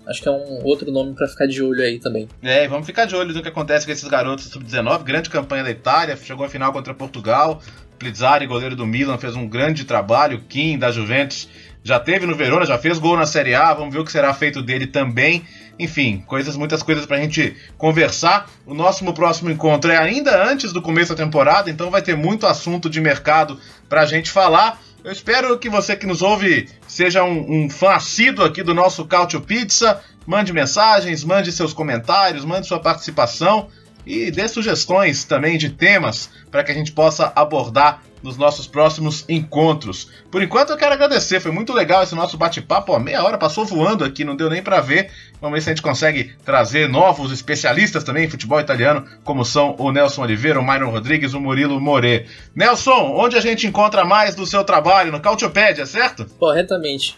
Acho 0.07 0.21
que 0.21 0.27
é 0.27 0.31
um 0.31 0.63
outro 0.63 0.91
nome 0.91 1.13
para 1.13 1.27
ficar 1.27 1.47
de 1.47 1.61
olho 1.61 1.81
aí 1.81 1.99
também. 1.99 2.27
É, 2.41 2.67
vamos 2.67 2.85
ficar 2.85 3.05
de 3.05 3.15
olho 3.15 3.33
no 3.33 3.41
que 3.41 3.47
acontece 3.47 3.85
com 3.85 3.91
esses 3.91 4.07
garotos 4.07 4.45
sub-19. 4.45 5.03
Grande 5.03 5.29
campanha 5.29 5.63
da 5.63 5.71
Itália, 5.71 6.15
chegou 6.15 6.45
à 6.45 6.49
final 6.49 6.71
contra 6.71 6.93
Portugal. 6.93 7.61
Plizzari, 7.97 8.45
goleiro 8.45 8.75
do 8.75 8.85
Milan, 8.85 9.17
fez 9.17 9.35
um 9.35 9.47
grande 9.47 9.85
trabalho. 9.85 10.43
Kim, 10.47 10.77
da 10.77 10.91
Juventus, 10.91 11.47
já 11.83 11.99
teve 11.99 12.25
no 12.25 12.35
Verona, 12.35 12.65
já 12.65 12.77
fez 12.77 12.99
gol 12.99 13.17
na 13.17 13.25
Série 13.25 13.55
A. 13.55 13.73
Vamos 13.73 13.93
ver 13.93 14.01
o 14.01 14.05
que 14.05 14.11
será 14.11 14.33
feito 14.33 14.61
dele 14.61 14.87
também. 14.87 15.43
Enfim, 15.77 16.23
coisas, 16.25 16.55
muitas 16.55 16.81
coisas 16.81 17.05
pra 17.05 17.17
gente 17.17 17.55
conversar. 17.77 18.49
O 18.65 18.73
nosso 18.73 19.03
próximo 19.13 19.51
encontro 19.51 19.91
é 19.91 19.97
ainda 19.97 20.43
antes 20.49 20.71
do 20.71 20.81
começo 20.81 21.15
da 21.15 21.23
temporada, 21.23 21.69
então 21.69 21.91
vai 21.91 22.01
ter 22.01 22.15
muito 22.15 22.47
assunto 22.47 22.89
de 22.89 23.01
mercado 23.01 23.59
pra 23.89 24.05
gente 24.05 24.29
falar. 24.31 24.81
Eu 25.05 25.11
espero 25.11 25.59
que 25.59 25.69
você 25.69 25.95
que 25.95 26.07
nos 26.07 26.23
ouve 26.23 26.67
seja 26.87 27.23
um, 27.23 27.65
um 27.65 27.69
fã 27.69 27.91
assíduo 27.91 28.43
aqui 28.43 28.63
do 28.63 28.73
nosso 28.73 29.05
Cautio 29.05 29.39
Pizza. 29.39 30.01
Mande 30.25 30.51
mensagens, 30.51 31.23
mande 31.23 31.51
seus 31.51 31.73
comentários, 31.73 32.43
mande 32.43 32.65
sua 32.65 32.79
participação 32.79 33.67
e 34.03 34.31
dê 34.31 34.47
sugestões 34.47 35.23
também 35.23 35.59
de 35.59 35.69
temas 35.69 36.31
para 36.49 36.63
que 36.63 36.71
a 36.71 36.73
gente 36.73 36.91
possa 36.91 37.31
abordar 37.35 38.01
nos 38.25 38.37
nossos 38.37 38.67
próximos 38.67 39.23
encontros. 39.29 40.09
Por 40.31 40.41
enquanto 40.41 40.71
eu 40.71 40.77
quero 40.77 40.93
agradecer, 40.93 41.39
foi 41.39 41.51
muito 41.51 41.71
legal 41.71 42.03
esse 42.03 42.15
nosso 42.15 42.37
bate-papo, 42.37 42.97
meia 42.99 43.23
hora 43.23 43.37
passou 43.37 43.63
voando 43.63 44.03
aqui, 44.03 44.25
não 44.25 44.35
deu 44.35 44.49
nem 44.49 44.61
para 44.61 44.81
ver. 44.81 45.11
Vamos 45.39 45.55
ver 45.55 45.61
se 45.61 45.69
a 45.69 45.73
gente 45.73 45.81
consegue 45.81 46.33
trazer 46.43 46.89
novos 46.89 47.31
especialistas 47.31 48.03
também 48.03 48.25
em 48.25 48.29
futebol 48.29 48.59
italiano, 48.59 49.05
como 49.23 49.45
são 49.45 49.75
o 49.77 49.91
Nelson 49.91 50.23
Oliveira, 50.23 50.59
o 50.59 50.65
Myron 50.65 50.89
Rodrigues, 50.89 51.33
o 51.33 51.39
Murilo 51.39 51.79
More. 51.79 52.25
Nelson, 52.55 53.13
onde 53.15 53.37
a 53.37 53.41
gente 53.41 53.67
encontra 53.67 54.03
mais 54.03 54.33
do 54.33 54.45
seu 54.45 54.63
trabalho? 54.63 55.11
No 55.11 55.21
Cautiopédia, 55.21 55.85
certo? 55.85 56.25
Corretamente. 56.39 57.17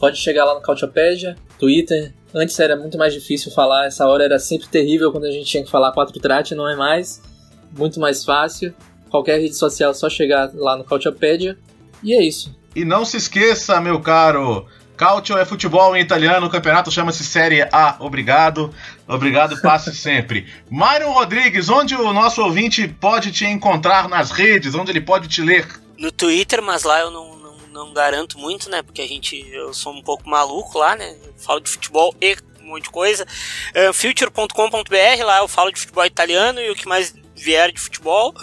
Pode 0.00 0.18
chegar 0.18 0.44
lá 0.44 0.54
no 0.54 0.60
Cautiopédia, 0.60 1.36
Twitter, 1.58 2.12
Antes 2.34 2.60
era 2.60 2.76
muito 2.76 2.98
mais 2.98 3.14
difícil 3.14 3.50
falar, 3.50 3.86
essa 3.86 4.06
hora 4.06 4.22
era 4.24 4.38
sempre 4.38 4.68
terrível 4.68 5.10
quando 5.10 5.24
a 5.24 5.30
gente 5.30 5.46
tinha 5.46 5.64
que 5.64 5.70
falar 5.70 5.92
quatro 5.92 6.20
trate, 6.20 6.54
não 6.54 6.68
é 6.68 6.76
mais. 6.76 7.22
Muito 7.76 7.98
mais 7.98 8.24
fácil. 8.24 8.74
Qualquer 9.10 9.40
rede 9.40 9.54
social 9.54 9.90
é 9.90 9.94
só 9.94 10.08
chegar 10.08 10.50
lá 10.54 10.76
no 10.76 10.84
Cautiopédia. 10.84 11.58
E 12.02 12.14
é 12.14 12.22
isso. 12.22 12.56
E 12.74 12.84
não 12.84 13.04
se 13.04 13.16
esqueça, 13.16 13.80
meu 13.80 14.00
caro, 14.00 14.66
Calcio 14.98 15.38
é 15.38 15.44
futebol 15.44 15.96
em 15.96 16.00
italiano, 16.00 16.48
o 16.48 16.50
campeonato 16.50 16.90
chama-se 16.90 17.24
Série 17.24 17.62
A. 17.70 17.96
Obrigado, 18.00 18.74
obrigado, 19.06 19.62
passe 19.62 19.94
sempre. 19.96 20.52
Mário 20.68 21.12
Rodrigues, 21.12 21.68
onde 21.68 21.94
o 21.94 22.12
nosso 22.12 22.42
ouvinte 22.42 22.88
pode 22.88 23.30
te 23.30 23.46
encontrar 23.46 24.08
nas 24.08 24.32
redes, 24.32 24.74
onde 24.74 24.90
ele 24.90 25.00
pode 25.00 25.28
te 25.28 25.40
ler? 25.40 25.68
No 25.96 26.10
Twitter, 26.10 26.60
mas 26.60 26.82
lá 26.82 26.98
eu 26.98 27.12
não, 27.12 27.36
não, 27.36 27.56
não 27.70 27.92
garanto 27.92 28.40
muito, 28.40 28.68
né? 28.68 28.82
Porque 28.82 29.00
a 29.00 29.06
gente, 29.06 29.48
eu 29.52 29.72
sou 29.72 29.94
um 29.94 30.02
pouco 30.02 30.28
maluco 30.28 30.76
lá, 30.76 30.96
né? 30.96 31.16
Eu 31.24 31.34
falo 31.36 31.60
de 31.60 31.70
futebol 31.70 32.12
e 32.20 32.36
um 32.60 32.70
monte 32.70 32.84
de 32.84 32.90
coisa. 32.90 33.24
Uh, 33.70 33.92
future.com.br, 33.92 35.24
lá 35.24 35.38
eu 35.38 35.46
falo 35.46 35.70
de 35.70 35.78
futebol 35.78 36.04
italiano 36.04 36.60
e 36.60 36.70
o 36.70 36.74
que 36.74 36.88
mais 36.88 37.14
vier 37.38 37.72
de 37.72 37.80
futebol. 37.80 38.34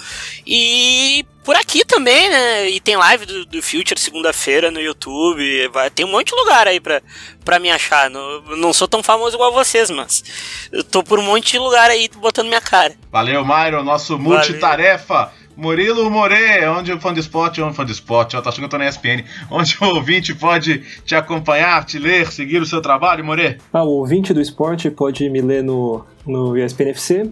E 0.45 1.25
por 1.43 1.55
aqui 1.55 1.85
também, 1.85 2.29
né? 2.29 2.69
E 2.69 2.79
tem 2.79 2.95
live 2.95 3.25
do, 3.25 3.45
do 3.45 3.61
Future 3.61 3.99
segunda-feira 3.99 4.71
no 4.71 4.79
YouTube. 4.79 5.67
Vai, 5.69 5.89
tem 5.89 6.05
um 6.05 6.11
monte 6.11 6.29
de 6.29 6.35
lugar 6.35 6.67
aí 6.67 6.79
pra, 6.79 7.01
pra 7.43 7.59
me 7.59 7.69
achar. 7.69 8.09
Não, 8.09 8.41
não 8.57 8.73
sou 8.73 8.87
tão 8.87 9.03
famoso 9.03 9.35
igual 9.35 9.53
vocês, 9.53 9.89
mas 9.89 10.23
eu 10.71 10.83
tô 10.83 11.03
por 11.03 11.19
um 11.19 11.23
monte 11.23 11.51
de 11.51 11.59
lugar 11.59 11.89
aí 11.89 12.09
botando 12.17 12.47
minha 12.47 12.61
cara. 12.61 12.95
Valeu, 13.11 13.45
Myron, 13.45 13.83
nosso 13.83 14.17
multitarefa. 14.17 15.13
Valeu 15.13 15.45
Murilo 15.57 16.09
More, 16.11 16.65
onde 16.77 16.91
o 16.91 16.99
fã 16.99 17.13
de 17.13 17.21
esporte, 17.21 17.61
onde 17.61 17.71
o 17.71 17.75
fã 17.75 17.85
de 17.85 17.91
esporte, 17.93 18.35
eu 18.35 18.41
tô 18.41 18.49
achando 18.49 18.61
que 18.61 18.65
eu 18.65 18.69
tô 18.69 18.77
na 18.77 18.87
ESPN, 18.87 19.23
onde 19.49 19.77
o 19.79 19.85
ouvinte 19.95 20.35
pode 20.35 20.79
te 21.05 21.15
acompanhar, 21.15 21.85
te 21.85 21.97
ler, 21.97 22.31
seguir 22.31 22.61
o 22.61 22.65
seu 22.65 22.81
trabalho, 22.81 23.23
More? 23.23 23.57
Ah, 23.71 23.83
o 23.83 23.99
ouvinte 23.99 24.33
do 24.33 24.41
esporte 24.41 24.89
pode 24.89 25.29
me 25.29 25.41
ler 25.41 25.63
no, 25.63 26.05
no 26.25 26.57
ESPN 26.57 26.89
FC. 26.89 27.31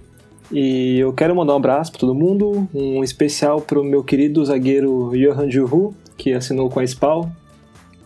E 0.51 0.99
eu 0.99 1.13
quero 1.13 1.35
mandar 1.35 1.53
um 1.53 1.57
abraço 1.57 1.91
para 1.91 1.99
todo 1.99 2.13
mundo, 2.13 2.67
um 2.73 3.03
especial 3.03 3.61
pro 3.61 3.83
meu 3.83 4.03
querido 4.03 4.43
zagueiro 4.45 5.11
Johan 5.13 5.49
Juhu, 5.49 5.95
que 6.17 6.33
assinou 6.33 6.69
com 6.69 6.79
a 6.79 6.87
SPAL. 6.87 7.31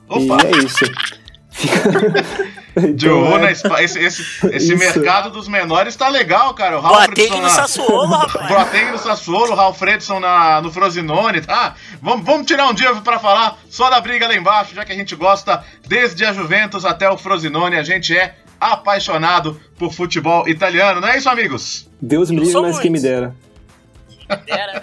Opa. 0.07 0.37
E 0.43 0.47
é 0.47 0.63
isso. 0.63 0.85
Então, 2.77 2.95
Juhu 2.95 3.39
na 3.39 3.53
SPAL, 3.53 3.79
esse, 3.79 3.99
esse, 3.99 4.47
esse 4.53 4.75
mercado 4.75 5.31
dos 5.31 5.47
menores 5.47 5.95
tá 5.95 6.07
legal, 6.07 6.53
cara. 6.53 6.77
O 6.77 6.81
Boateng 6.81 7.41
no 7.41 7.49
Sassuolo, 7.49 8.05
rapaz. 8.15 8.47
Boateng 8.47 8.91
no 8.91 8.97
Sassuolo, 8.99 9.55
Ralf 9.55 9.79
Fredson 9.79 10.19
na, 10.19 10.61
no 10.61 10.71
Frosinone, 10.71 11.41
tá? 11.41 11.73
Vamos, 12.01 12.23
vamos 12.23 12.45
tirar 12.45 12.67
um 12.67 12.73
dia 12.73 12.93
para 12.97 13.17
falar 13.17 13.57
só 13.67 13.89
da 13.89 13.99
briga 13.99 14.27
lá 14.27 14.35
embaixo, 14.35 14.75
já 14.75 14.85
que 14.85 14.91
a 14.91 14.95
gente 14.95 15.15
gosta 15.15 15.63
desde 15.87 16.23
a 16.23 16.31
Juventus 16.33 16.85
até 16.85 17.09
o 17.09 17.17
Frosinone, 17.17 17.77
a 17.77 17.83
gente 17.83 18.15
é 18.15 18.35
apaixonado 18.59 19.59
por 19.77 19.93
futebol 19.93 20.47
italiano, 20.47 20.99
não 21.01 21.07
é 21.07 21.17
isso, 21.17 21.29
amigos? 21.29 21.89
Deus 22.01 22.29
me 22.29 22.39
livre, 22.39 22.61
mas 22.61 22.79
quem 22.79 22.91
me 22.91 22.99
dera. 22.99 23.35
Dera, 24.45 24.73
né? 24.73 24.81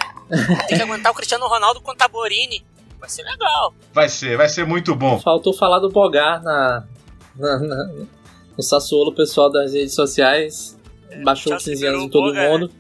Tem 0.69 0.79
que 0.79 0.83
aguentar 0.83 1.13
o 1.13 1.15
Cristiano 1.15 1.47
Ronaldo 1.47 1.81
com 1.81 1.91
o 1.91 1.95
Taborini. 1.95 2.65
Vai 2.99 3.09
ser 3.09 3.23
legal. 3.25 3.75
Vai 3.93 4.09
ser, 4.09 4.37
vai 4.37 4.49
ser 4.49 4.65
muito 4.67 4.95
bom. 4.95 5.21
Faltou 5.21 5.53
falar 5.53 5.79
do 5.79 5.91
Bogar 5.91 6.43
na, 6.43 6.85
na, 7.37 7.59
na 7.59 7.93
no 8.57 8.63
Sassuolo, 8.63 9.11
o 9.11 9.15
pessoal 9.15 9.51
das 9.51 9.73
redes 9.75 9.95
sociais 9.95 10.79
baixou 11.23 11.57
15 11.57 11.87
anos 11.87 12.03
em 12.05 12.09
todo 12.09 12.33
Boga, 12.33 12.49
mundo. 12.49 12.71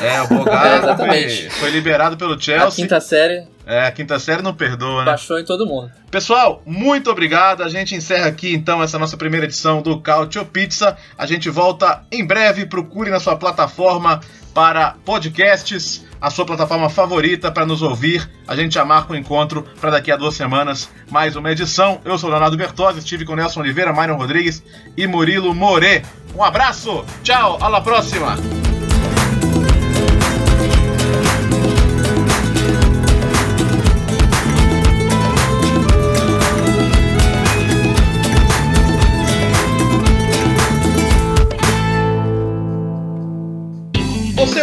É, 0.00 0.22
o 0.22 0.28
Bogar 0.28 0.66
É, 0.72 0.78
exatamente. 0.78 1.50
foi, 1.50 1.60
foi 1.60 1.70
liberado 1.70 2.16
pelo 2.16 2.34
A 2.34 2.40
Chelsea. 2.40 2.84
quinta 2.84 3.00
série 3.00 3.46
É, 3.66 3.86
a 3.86 3.92
quinta 3.92 4.18
série 4.18 4.42
não 4.42 4.54
perdoa, 4.54 5.00
né? 5.00 5.10
baixou 5.12 5.38
em 5.38 5.44
todo 5.44 5.66
mundo. 5.66 5.90
Pessoal, 6.10 6.62
muito 6.66 7.10
obrigado. 7.10 7.62
A 7.62 7.68
gente 7.68 7.94
encerra 7.94 8.26
aqui 8.26 8.52
então 8.52 8.82
essa 8.82 8.98
nossa 8.98 9.16
primeira 9.16 9.46
edição 9.46 9.80
do 9.80 10.00
Cautio 10.00 10.44
Pizza. 10.44 10.96
A 11.16 11.26
gente 11.26 11.48
volta 11.48 12.02
em 12.10 12.24
breve. 12.24 12.66
Procure 12.66 13.10
na 13.10 13.20
sua 13.20 13.36
plataforma 13.36 14.20
para 14.52 14.96
podcasts, 15.04 16.04
a 16.20 16.30
sua 16.30 16.44
plataforma 16.44 16.88
favorita 16.88 17.50
para 17.50 17.64
nos 17.64 17.82
ouvir. 17.82 18.28
A 18.46 18.54
gente 18.54 18.74
já 18.74 18.84
marca 18.84 19.12
um 19.12 19.16
encontro 19.16 19.64
para 19.80 19.90
daqui 19.90 20.10
a 20.10 20.16
duas 20.16 20.34
semanas, 20.34 20.88
mais 21.10 21.36
uma 21.36 21.50
edição. 21.50 22.00
Eu 22.04 22.18
sou 22.18 22.28
o 22.28 22.32
Leonardo 22.32 22.56
Bertozzi, 22.56 22.98
estive 22.98 23.24
com 23.24 23.34
Nelson 23.34 23.60
Oliveira, 23.60 23.92
Myron 23.92 24.16
Rodrigues 24.16 24.62
e 24.96 25.06
Murilo 25.06 25.54
More. 25.54 26.02
Um 26.34 26.42
abraço, 26.42 27.04
tchau, 27.22 27.58
à 27.60 27.68
la 27.68 27.80
próxima! 27.80 28.81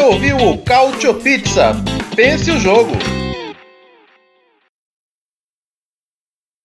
Ouviu 0.09 0.37
o 0.37 0.57
Cautio 0.57 1.13
Pizza? 1.13 1.75
Pense 2.15 2.49
o 2.49 2.59
jogo! 2.59 2.91